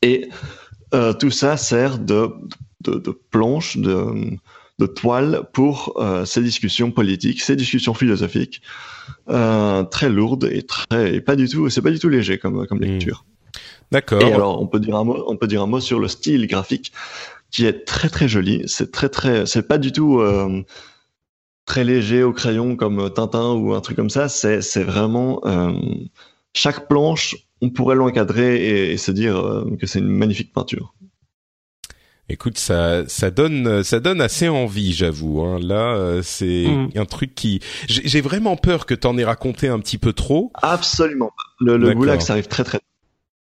Et 0.03 0.29
euh, 0.93 1.13
tout 1.13 1.31
ça 1.31 1.57
sert 1.57 2.01
de, 2.01 2.31
de, 2.81 2.95
de 2.95 3.11
planche, 3.31 3.77
de 3.77 4.37
de 4.81 4.87
toile 4.87 5.43
pour 5.53 5.95
euh, 5.97 6.25
ces 6.25 6.43
discussions 6.43 6.91
politiques, 6.91 7.43
ces 7.43 7.55
discussions 7.55 7.95
philosophiques 7.95 8.63
euh, 9.29 9.85
très 9.85 10.09
lourdes 10.09 10.49
et 10.51 10.63
très 10.63 11.15
et 11.15 11.21
pas 11.21 11.37
du 11.37 11.49
tout, 11.49 11.69
c'est 11.69 11.83
pas 11.83 11.91
du 11.91 11.99
tout 11.99 12.09
léger 12.09 12.39
comme 12.39 12.67
comme 12.67 12.81
lecture. 12.81 13.25
Mmh. 13.27 13.53
D'accord. 13.93 14.23
Et 14.23 14.33
alors 14.33 14.61
on 14.61 14.67
peut 14.67 14.81
dire 14.81 14.97
un 14.97 15.05
mot, 15.05 15.23
on 15.27 15.37
peut 15.37 15.47
dire 15.47 15.63
un 15.63 15.67
mot 15.67 15.81
sur 15.81 16.01
le 16.01 16.09
style 16.09 16.47
graphique 16.47 16.93
qui 17.51 17.67
est 17.67 17.85
très 17.85 18.09
très 18.09 18.27
joli. 18.27 18.63
C'est 18.67 18.91
très 18.91 19.11
très, 19.11 19.45
c'est 19.45 19.69
pas 19.69 19.79
du 19.79 19.93
tout 19.93 20.21
euh, 20.21 20.63
très 21.67 21.85
léger 21.85 22.23
au 22.23 22.33
crayon 22.33 22.77
comme 22.77 23.13
Tintin 23.13 23.53
ou 23.53 23.75
un 23.75 23.81
truc 23.81 23.97
comme 23.97 24.11
ça. 24.11 24.29
C'est 24.29 24.63
c'est 24.63 24.85
vraiment 24.85 25.43
chaque 26.55 26.89
planche, 26.89 27.37
on 27.61 27.69
pourrait 27.69 27.97
l'encadrer 27.97 28.57
et, 28.57 28.93
et, 28.93 28.97
se 28.97 29.13
dire 29.13 29.65
que 29.79 29.87
c'est 29.87 29.99
une 29.99 30.09
magnifique 30.09 30.53
peinture. 30.53 30.95
Écoute, 32.31 32.59
ça, 32.59 33.09
ça 33.09 33.33
donne, 33.33 33.83
ça 33.83 33.99
donne 33.99 34.21
assez 34.21 34.49
envie, 34.49 34.93
j'avoue. 34.93 35.43
Hein. 35.43 35.59
Là, 35.61 35.97
euh, 35.97 36.23
c'est 36.23 36.67
mmh. 36.69 36.91
un 36.95 37.05
truc 37.05 37.35
qui, 37.35 37.61
j'ai 37.89 38.21
vraiment 38.21 38.57
peur 38.57 38.87
que 38.87 38.95
t'en 38.95 39.19
aies 39.19 39.25
raconté 39.25 39.67
un 39.67 39.81
petit 39.81 39.99
peu 39.99 40.13
trop. 40.13 40.53
Absolument. 40.55 41.33
Le, 41.59 41.77
le 41.77 41.93
goulag, 41.93 42.21
ça 42.21 42.35
arrive 42.35 42.47
très 42.47 42.63
très. 42.63 42.79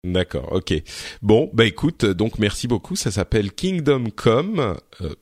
D'accord, 0.04 0.52
ok. 0.52 0.74
Bon, 1.22 1.52
bah 1.54 1.66
écoute, 1.66 2.06
donc 2.06 2.40
merci 2.40 2.68
beaucoup. 2.68 2.96
Ça 2.96 3.12
s'appelle 3.12 3.52
Kingdom 3.52 4.06
Come. 4.16 4.76
Euh, 5.02 5.14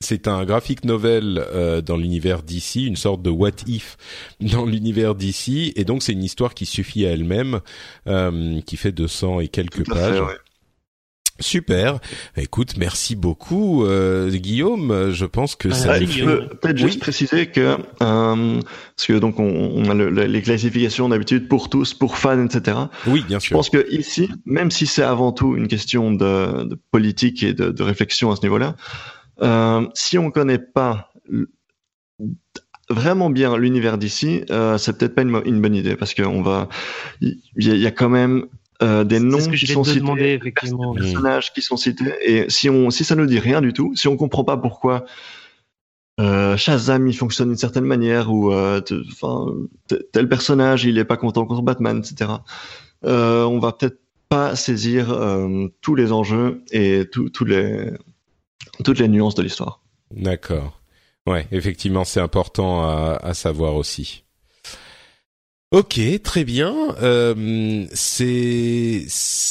c'est 0.00 0.28
un 0.28 0.44
graphic 0.44 0.84
novel 0.84 1.44
euh, 1.52 1.82
dans 1.82 1.96
l'univers 1.96 2.42
d'ici, 2.42 2.86
une 2.86 2.96
sorte 2.96 3.22
de 3.22 3.30
what 3.30 3.50
if 3.66 3.96
dans 4.40 4.64
l'univers 4.64 5.14
d'ici, 5.14 5.72
et 5.76 5.84
donc 5.84 6.02
c'est 6.02 6.12
une 6.12 6.24
histoire 6.24 6.54
qui 6.54 6.66
suffit 6.66 7.06
à 7.06 7.10
elle-même, 7.10 7.60
euh, 8.06 8.60
qui 8.62 8.76
fait 8.76 8.92
200 8.92 9.40
et 9.40 9.48
quelques 9.48 9.86
pages. 9.86 10.14
Fait, 10.14 10.20
ouais. 10.20 10.38
Super. 11.38 11.98
Écoute, 12.36 12.76
merci 12.78 13.14
beaucoup, 13.14 13.84
euh, 13.84 14.30
Guillaume. 14.30 15.10
Je 15.12 15.24
pense 15.26 15.54
que 15.54 15.70
ça. 15.70 15.92
Ah, 15.92 16.00
je 16.00 16.24
peux 16.24 16.48
peut-être 16.48 16.78
juste 16.78 17.00
préciser 17.00 17.46
que 17.46 17.76
euh, 18.02 18.60
parce 18.96 19.06
que 19.06 19.18
donc 19.18 19.38
on, 19.38 19.44
on 19.44 19.90
a 19.90 19.94
le, 19.94 20.08
les 20.08 20.42
classifications 20.42 21.08
d'habitude 21.08 21.48
pour 21.48 21.68
tous, 21.68 21.94
pour 21.94 22.16
fans, 22.16 22.44
etc. 22.44 22.78
Oui, 23.06 23.24
bien 23.26 23.38
sûr. 23.38 23.50
Je 23.50 23.54
pense 23.54 23.70
que 23.70 23.86
ici, 23.92 24.30
même 24.46 24.70
si 24.70 24.86
c'est 24.86 25.02
avant 25.02 25.32
tout 25.32 25.56
une 25.56 25.68
question 25.68 26.12
de, 26.12 26.64
de 26.64 26.78
politique 26.90 27.42
et 27.42 27.52
de, 27.52 27.70
de, 27.70 27.82
réflexion 27.82 28.30
à 28.30 28.36
ce 28.36 28.42
niveau-là, 28.42 28.76
euh, 29.42 29.86
si 29.94 30.16
on 30.18 30.30
connaît 30.30 30.58
pas 30.58 31.12
vraiment 32.88 33.30
bien 33.30 33.56
l'univers 33.56 33.98
d'ici, 33.98 34.44
euh, 34.50 34.78
c'est 34.78 34.96
peut-être 34.96 35.14
pas 35.14 35.22
une, 35.22 35.42
une, 35.44 35.60
bonne 35.60 35.74
idée 35.74 35.96
parce 35.96 36.14
qu'on 36.14 36.40
va, 36.40 36.68
il 37.20 37.38
y, 37.56 37.76
y, 37.76 37.86
a 37.86 37.90
quand 37.90 38.08
même 38.08 38.46
euh, 38.82 39.04
des 39.04 39.20
noms 39.20 39.40
ce 39.40 39.48
que 39.48 39.56
qui 39.56 39.66
sont 39.66 39.84
cités, 39.84 40.00
demander, 40.00 40.38
effectivement. 40.40 40.94
des 40.94 41.00
personnages 41.00 41.52
qui 41.52 41.62
sont 41.62 41.76
cités. 41.76 42.12
Et 42.22 42.50
si 42.50 42.68
on, 42.68 42.90
si 42.90 43.04
ça 43.04 43.14
nous 43.14 43.26
dit 43.26 43.38
rien 43.38 43.60
du 43.60 43.72
tout, 43.72 43.94
si 43.96 44.08
on 44.08 44.16
comprend 44.16 44.44
pas 44.44 44.56
pourquoi 44.56 45.06
euh, 46.18 46.56
Shazam 46.56 47.06
il 47.06 47.14
fonctionne 47.14 47.48
d'une 47.48 47.58
certaine 47.58 47.84
manière 47.84 48.32
ou 48.32 48.52
enfin 48.52 49.46
euh, 49.92 49.98
tel 50.12 50.28
personnage 50.28 50.84
il 50.84 50.98
est 50.98 51.04
pas 51.04 51.16
content 51.16 51.44
contre 51.46 51.62
Batman, 51.62 51.98
etc. 51.98 52.32
Euh, 53.04 53.44
on 53.44 53.58
va 53.58 53.72
peut-être 53.72 53.98
pas 54.28 54.56
saisir 54.56 55.16
tous 55.80 55.94
les 55.94 56.12
enjeux 56.12 56.64
et 56.72 57.04
tous 57.12 57.44
les 57.44 57.92
toutes 58.84 58.98
les 58.98 59.08
nuances 59.08 59.36
de 59.36 59.42
l'histoire. 59.42 59.80
D'accord. 60.10 60.80
Ouais, 61.26 61.46
effectivement, 61.50 62.04
c'est 62.04 62.20
important 62.20 62.82
à, 62.82 63.18
à 63.22 63.34
savoir 63.34 63.74
aussi. 63.74 64.25
Ok, 65.72 66.00
très 66.22 66.44
bien. 66.44 66.74
Euh, 67.02 67.84
c'est, 67.92 69.04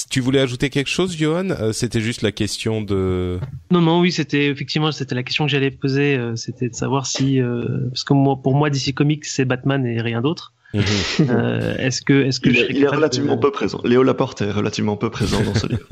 tu 0.10 0.22
voulais 0.22 0.40
ajouter 0.40 0.70
quelque 0.70 0.90
chose, 0.90 1.16
Johan? 1.18 1.50
Euh, 1.50 1.74
C'était 1.74 2.00
juste 2.00 2.22
la 2.22 2.32
question 2.32 2.82
de. 2.82 3.38
Non, 3.70 3.82
non, 3.82 4.00
oui, 4.00 4.12
c'était 4.14 4.46
effectivement 4.48 4.92
c'était 4.94 5.14
la 5.14 5.24
question 5.24 5.46
que 5.46 5.52
j'allais 5.52 5.72
poser. 5.72 6.16
Euh, 6.16 6.36
c'était 6.38 6.70
de 6.70 6.74
savoir 6.76 7.06
si, 7.06 7.42
euh, 7.42 7.90
parce 7.90 8.06
que 8.06 8.14
moi, 8.14 8.38
pour 8.42 8.56
moi, 8.56 8.70
DC 8.70 8.94
Comics, 8.94 9.26
c'est 9.26 9.44
Batman 9.46 9.86
et 9.86 10.02
rien 10.02 10.22
d'autre. 10.22 10.54
Mhm. 10.74 10.84
Euh, 11.30 11.78
est-ce 11.78 12.02
que, 12.02 12.24
est-ce 12.26 12.40
que 12.40 12.50
Il, 12.50 12.56
je 12.56 12.62
est- 12.64 12.68
il 12.72 12.84
est 12.84 12.88
relativement 12.88 13.36
de- 13.36 13.42
peu 13.42 13.52
présent. 13.52 13.82
Léo 13.84 14.02
Laporte 14.02 14.42
est 14.42 14.52
relativement 14.52 14.96
peu 14.98 15.10
présent 15.10 15.42
dans 15.44 15.54
ce 15.56 15.68
livre. 15.68 15.88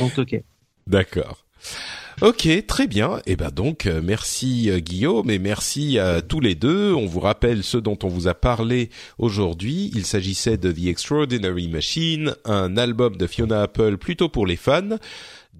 Donc, 0.00 0.18
ok. 0.18 0.42
D'accord. 0.86 1.44
Ok, 2.20 2.48
très 2.66 2.86
bien. 2.86 3.20
Et 3.26 3.36
ben 3.36 3.50
donc, 3.50 3.86
euh, 3.86 4.00
merci 4.02 4.70
euh, 4.70 4.78
Guillaume 4.78 5.30
et 5.30 5.38
merci 5.38 5.98
à 5.98 6.20
tous 6.20 6.40
les 6.40 6.54
deux. 6.54 6.92
On 6.92 7.06
vous 7.06 7.20
rappelle 7.20 7.64
ce 7.64 7.78
dont 7.78 7.98
on 8.02 8.08
vous 8.08 8.28
a 8.28 8.34
parlé 8.34 8.90
aujourd'hui. 9.18 9.90
Il 9.94 10.04
s'agissait 10.04 10.56
de 10.56 10.70
The 10.70 10.86
Extraordinary 10.86 11.68
Machine, 11.68 12.34
un 12.44 12.76
album 12.76 13.16
de 13.16 13.26
Fiona 13.26 13.62
Apple 13.62 13.96
plutôt 13.96 14.28
pour 14.28 14.46
les 14.46 14.56
fans, 14.56 14.98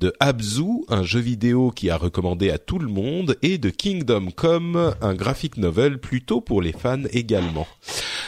de 0.02 0.12
Abzu, 0.18 0.82
un 0.88 1.04
jeu 1.04 1.20
vidéo 1.20 1.70
qui 1.70 1.88
a 1.88 1.96
recommandé 1.96 2.50
à 2.50 2.58
tout 2.58 2.80
le 2.80 2.88
monde, 2.88 3.36
et 3.40 3.56
de 3.56 3.70
Kingdom 3.70 4.32
Come, 4.34 4.94
un 5.00 5.14
graphic 5.14 5.58
novel 5.58 5.98
plutôt 5.98 6.40
pour 6.40 6.60
les 6.60 6.72
fans 6.72 7.04
également. 7.12 7.68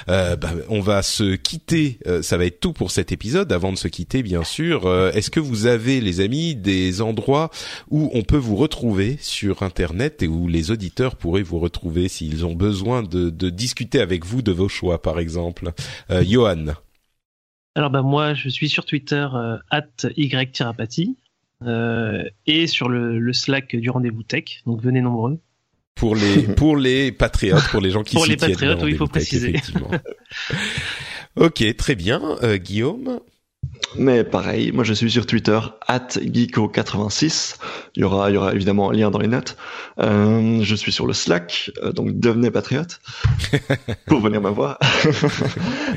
Euh, 0.08 0.37
bah, 0.37 0.52
on 0.68 0.80
va 0.80 1.02
se 1.02 1.34
quitter. 1.34 1.98
euh, 2.06 2.22
ça 2.22 2.37
va 2.37 2.44
être 2.44 2.60
tout 2.60 2.72
pour 2.72 2.92
cet 2.92 3.10
épisode. 3.10 3.50
Avant 3.52 3.72
de 3.72 3.76
se 3.76 3.88
quitter, 3.88 4.22
bien 4.22 4.44
sûr, 4.44 4.87
euh, 4.87 5.10
est-ce 5.14 5.32
que 5.32 5.40
vous 5.40 5.66
avez, 5.66 6.00
les 6.00 6.20
amis, 6.20 6.54
des 6.54 7.02
endroits 7.02 7.50
où 7.90 8.08
on 8.14 8.22
peut 8.22 8.37
vous 8.37 8.54
retrouver 8.54 9.18
sur 9.20 9.64
Internet 9.64 10.22
et 10.22 10.28
où 10.28 10.46
les 10.46 10.70
auditeurs 10.70 11.16
pourraient 11.16 11.42
vous 11.42 11.58
retrouver 11.58 12.06
s'ils 12.06 12.46
ont 12.46 12.54
besoin 12.54 13.02
de, 13.02 13.30
de 13.30 13.50
discuter 13.50 14.00
avec 14.00 14.24
vous 14.24 14.42
de 14.42 14.52
vos 14.52 14.68
choix, 14.68 15.02
par 15.02 15.18
exemple? 15.18 15.72
Euh, 16.12 16.22
Johan. 16.24 16.74
Alors 17.76 17.90
bah 17.90 18.02
moi 18.02 18.34
je 18.34 18.48
suis 18.48 18.68
sur 18.68 18.84
Twitter 18.84 19.26
euh, 19.34 19.58
@y-apathy 20.16 21.16
euh, 21.18 21.23
et 21.62 22.66
sur 22.66 22.88
le, 22.88 23.18
le 23.18 23.32
Slack 23.32 23.74
du 23.76 23.90
rendez-vous 23.90 24.22
tech. 24.22 24.62
Donc 24.66 24.80
venez 24.82 25.00
nombreux. 25.00 25.40
Pour 25.94 26.16
les 26.16 26.42
pour 26.56 26.76
les 26.76 27.12
patriotes, 27.12 27.68
pour 27.70 27.80
les 27.80 27.90
gens 27.90 28.02
qui 28.02 28.16
Pour 28.16 28.24
s'y 28.24 28.30
les 28.30 28.36
tiennent, 28.36 28.50
patriotes, 28.50 28.82
oui, 28.82 28.92
il 28.92 28.96
faut 28.96 29.06
préciser. 29.06 29.54
ok, 31.36 31.76
très 31.76 31.94
bien. 31.94 32.20
Euh, 32.42 32.56
Guillaume? 32.56 33.20
Mais 33.96 34.24
pareil, 34.24 34.72
moi 34.72 34.82
je 34.84 34.92
suis 34.92 35.10
sur 35.10 35.24
Twitter, 35.26 35.58
geeko86. 35.88 37.56
Il 37.94 38.00
y 38.00 38.04
aura, 38.04 38.30
il 38.30 38.34
y 38.34 38.37
aura 38.37 38.52
évidemment 38.54 38.90
un 38.90 38.92
lien 38.92 39.10
dans 39.10 39.18
les 39.18 39.28
notes. 39.28 39.56
Euh, 40.00 40.60
je 40.62 40.74
suis 40.74 40.92
sur 40.92 41.06
le 41.06 41.12
Slack, 41.12 41.70
euh, 41.82 41.92
donc 41.92 42.18
devenez 42.18 42.50
patriote 42.50 43.00
pour 44.06 44.20
venir 44.20 44.40
me 44.40 44.50
voir. 44.50 44.78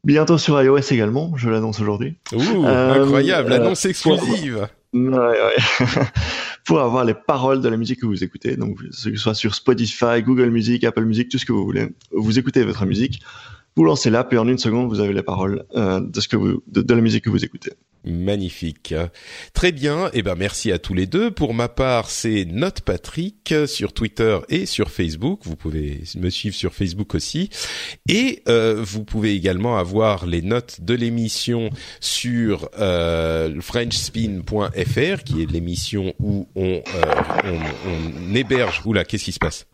Bientôt 0.02 0.38
sur 0.38 0.60
iOS 0.62 0.78
également, 0.90 1.32
je 1.36 1.50
l'annonce 1.50 1.78
aujourd'hui. 1.80 2.16
Ouh, 2.32 2.66
incroyable, 2.66 3.52
euh, 3.52 3.56
annonce 3.56 3.84
exclusive. 3.84 4.66
Ouais, 4.94 5.10
ouais. 5.10 5.56
pour 6.70 6.80
avoir 6.82 7.04
les 7.04 7.14
paroles 7.14 7.60
de 7.60 7.68
la 7.68 7.76
musique 7.76 7.98
que 7.98 8.06
vous 8.06 8.22
écoutez, 8.22 8.54
donc 8.54 8.80
que 8.80 8.92
ce 8.92 9.12
soit 9.16 9.34
sur 9.34 9.56
Spotify, 9.56 10.22
Google 10.22 10.50
Music, 10.50 10.84
Apple 10.84 11.04
Music, 11.04 11.28
tout 11.28 11.36
ce 11.36 11.44
que 11.44 11.50
vous 11.50 11.64
voulez. 11.64 11.88
Vous 12.12 12.38
écoutez 12.38 12.62
votre 12.62 12.86
musique, 12.86 13.20
vous 13.74 13.82
lancez 13.82 14.08
l'app 14.08 14.32
et 14.32 14.38
en 14.38 14.46
une 14.46 14.56
seconde 14.56 14.88
vous 14.88 15.00
avez 15.00 15.12
les 15.12 15.24
paroles 15.24 15.64
euh, 15.74 15.98
de 15.98 16.20
ce 16.20 16.28
que 16.28 16.36
vous, 16.36 16.62
de, 16.68 16.80
de 16.80 16.94
la 16.94 17.00
musique 17.00 17.24
que 17.24 17.30
vous 17.30 17.44
écoutez. 17.44 17.72
Magnifique. 18.04 18.94
Très 19.52 19.72
bien. 19.72 20.10
Eh 20.14 20.22
ben, 20.22 20.34
merci 20.34 20.72
à 20.72 20.78
tous 20.78 20.94
les 20.94 21.06
deux. 21.06 21.30
Pour 21.30 21.54
ma 21.54 21.68
part, 21.68 22.10
c'est 22.10 22.44
Note 22.44 22.80
Patrick 22.80 23.54
sur 23.66 23.92
Twitter 23.92 24.38
et 24.48 24.66
sur 24.66 24.90
Facebook. 24.90 25.40
Vous 25.44 25.56
pouvez 25.56 26.00
me 26.16 26.30
suivre 26.30 26.54
sur 26.54 26.72
Facebook 26.74 27.14
aussi. 27.14 27.50
Et 28.08 28.42
euh, 28.48 28.82
vous 28.82 29.04
pouvez 29.04 29.34
également 29.34 29.76
avoir 29.76 30.26
les 30.26 30.42
notes 30.42 30.80
de 30.80 30.94
l'émission 30.94 31.70
sur 32.00 32.68
euh, 32.78 33.60
FrenchSpin.fr, 33.60 35.22
qui 35.24 35.42
est 35.42 35.50
l'émission 35.50 36.14
où 36.18 36.48
on, 36.54 36.82
euh, 36.94 37.14
on, 37.44 38.30
on 38.30 38.34
héberge. 38.34 38.82
Oula, 38.84 39.04
qu'est-ce 39.04 39.24
qui 39.24 39.32
se 39.32 39.38
passe? 39.38 39.66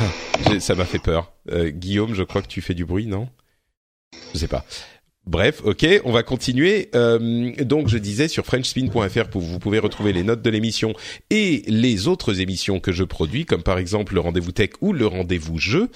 Ah, 0.00 0.58
Ça 0.60 0.74
m'a 0.74 0.84
fait 0.84 0.98
peur. 0.98 1.32
Euh, 1.50 1.70
Guillaume, 1.70 2.14
je 2.14 2.22
crois 2.22 2.42
que 2.42 2.48
tu 2.48 2.60
fais 2.60 2.74
du 2.74 2.84
bruit, 2.84 3.06
non? 3.06 3.28
Je 4.32 4.38
sais 4.38 4.48
pas. 4.48 4.64
Bref, 5.26 5.62
ok, 5.64 5.86
on 6.04 6.12
va 6.12 6.22
continuer. 6.22 6.90
Euh, 6.94 7.52
donc, 7.64 7.88
je 7.88 7.96
disais 7.96 8.28
sur 8.28 8.44
FrenchSpin.fr, 8.44 9.24
vous 9.32 9.58
pouvez 9.58 9.78
retrouver 9.78 10.12
les 10.12 10.22
notes 10.22 10.42
de 10.42 10.50
l'émission 10.50 10.92
et 11.30 11.62
les 11.66 12.08
autres 12.08 12.40
émissions 12.40 12.78
que 12.78 12.92
je 12.92 13.04
produis, 13.04 13.46
comme 13.46 13.62
par 13.62 13.78
exemple 13.78 14.14
le 14.14 14.20
rendez-vous 14.20 14.52
tech 14.52 14.70
ou 14.82 14.92
le 14.92 15.06
rendez-vous 15.06 15.58
jeu. 15.58 15.88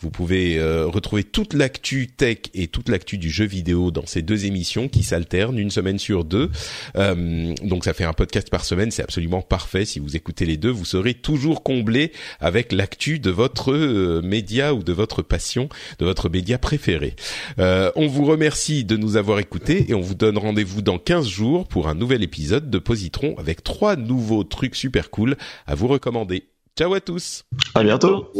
Vous 0.00 0.10
pouvez 0.10 0.58
euh, 0.58 0.86
retrouver 0.86 1.24
toute 1.24 1.54
l'actu 1.54 2.08
tech 2.08 2.38
et 2.52 2.66
toute 2.66 2.90
l'actu 2.90 3.16
du 3.16 3.30
jeu 3.30 3.46
vidéo 3.46 3.90
dans 3.90 4.04
ces 4.04 4.20
deux 4.20 4.44
émissions 4.44 4.88
qui 4.88 5.02
s'alternent 5.02 5.58
une 5.58 5.70
semaine 5.70 5.98
sur 5.98 6.26
deux. 6.26 6.50
Euh, 6.96 7.54
donc, 7.62 7.84
ça 7.84 7.94
fait 7.94 8.04
un 8.04 8.12
podcast 8.12 8.50
par 8.50 8.66
semaine, 8.66 8.90
c'est 8.90 9.02
absolument 9.02 9.40
parfait. 9.40 9.86
Si 9.86 9.98
vous 9.98 10.14
écoutez 10.14 10.44
les 10.44 10.58
deux, 10.58 10.70
vous 10.70 10.84
serez 10.84 11.14
toujours 11.14 11.62
comblé 11.62 12.12
avec 12.38 12.70
l'actu 12.70 13.18
de 13.18 13.30
votre 13.30 13.72
euh, 13.72 14.20
média 14.22 14.74
ou 14.74 14.82
de 14.82 14.92
votre 14.92 15.22
passion, 15.22 15.70
de 16.00 16.04
votre 16.04 16.28
média 16.28 16.58
préféré. 16.58 17.16
Euh, 17.58 17.90
on 17.96 18.08
vous 18.08 18.26
remercie 18.26 18.73
de 18.82 18.96
nous 18.96 19.16
avoir 19.16 19.38
écoutés 19.38 19.88
et 19.88 19.94
on 19.94 20.00
vous 20.00 20.16
donne 20.16 20.38
rendez-vous 20.38 20.82
dans 20.82 20.98
15 20.98 21.28
jours 21.28 21.68
pour 21.68 21.86
un 21.86 21.94
nouvel 21.94 22.24
épisode 22.24 22.70
de 22.70 22.78
Positron 22.78 23.36
avec 23.38 23.62
trois 23.62 23.94
nouveaux 23.94 24.42
trucs 24.42 24.74
super 24.74 25.10
cool 25.10 25.36
à 25.66 25.76
vous 25.76 25.86
recommander. 25.86 26.48
Ciao 26.76 26.92
à 26.92 27.00
tous 27.00 27.44
À 27.76 27.84
bientôt. 27.84 28.32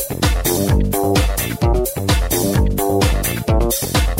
Thank 0.00 0.24
you. 4.18 4.19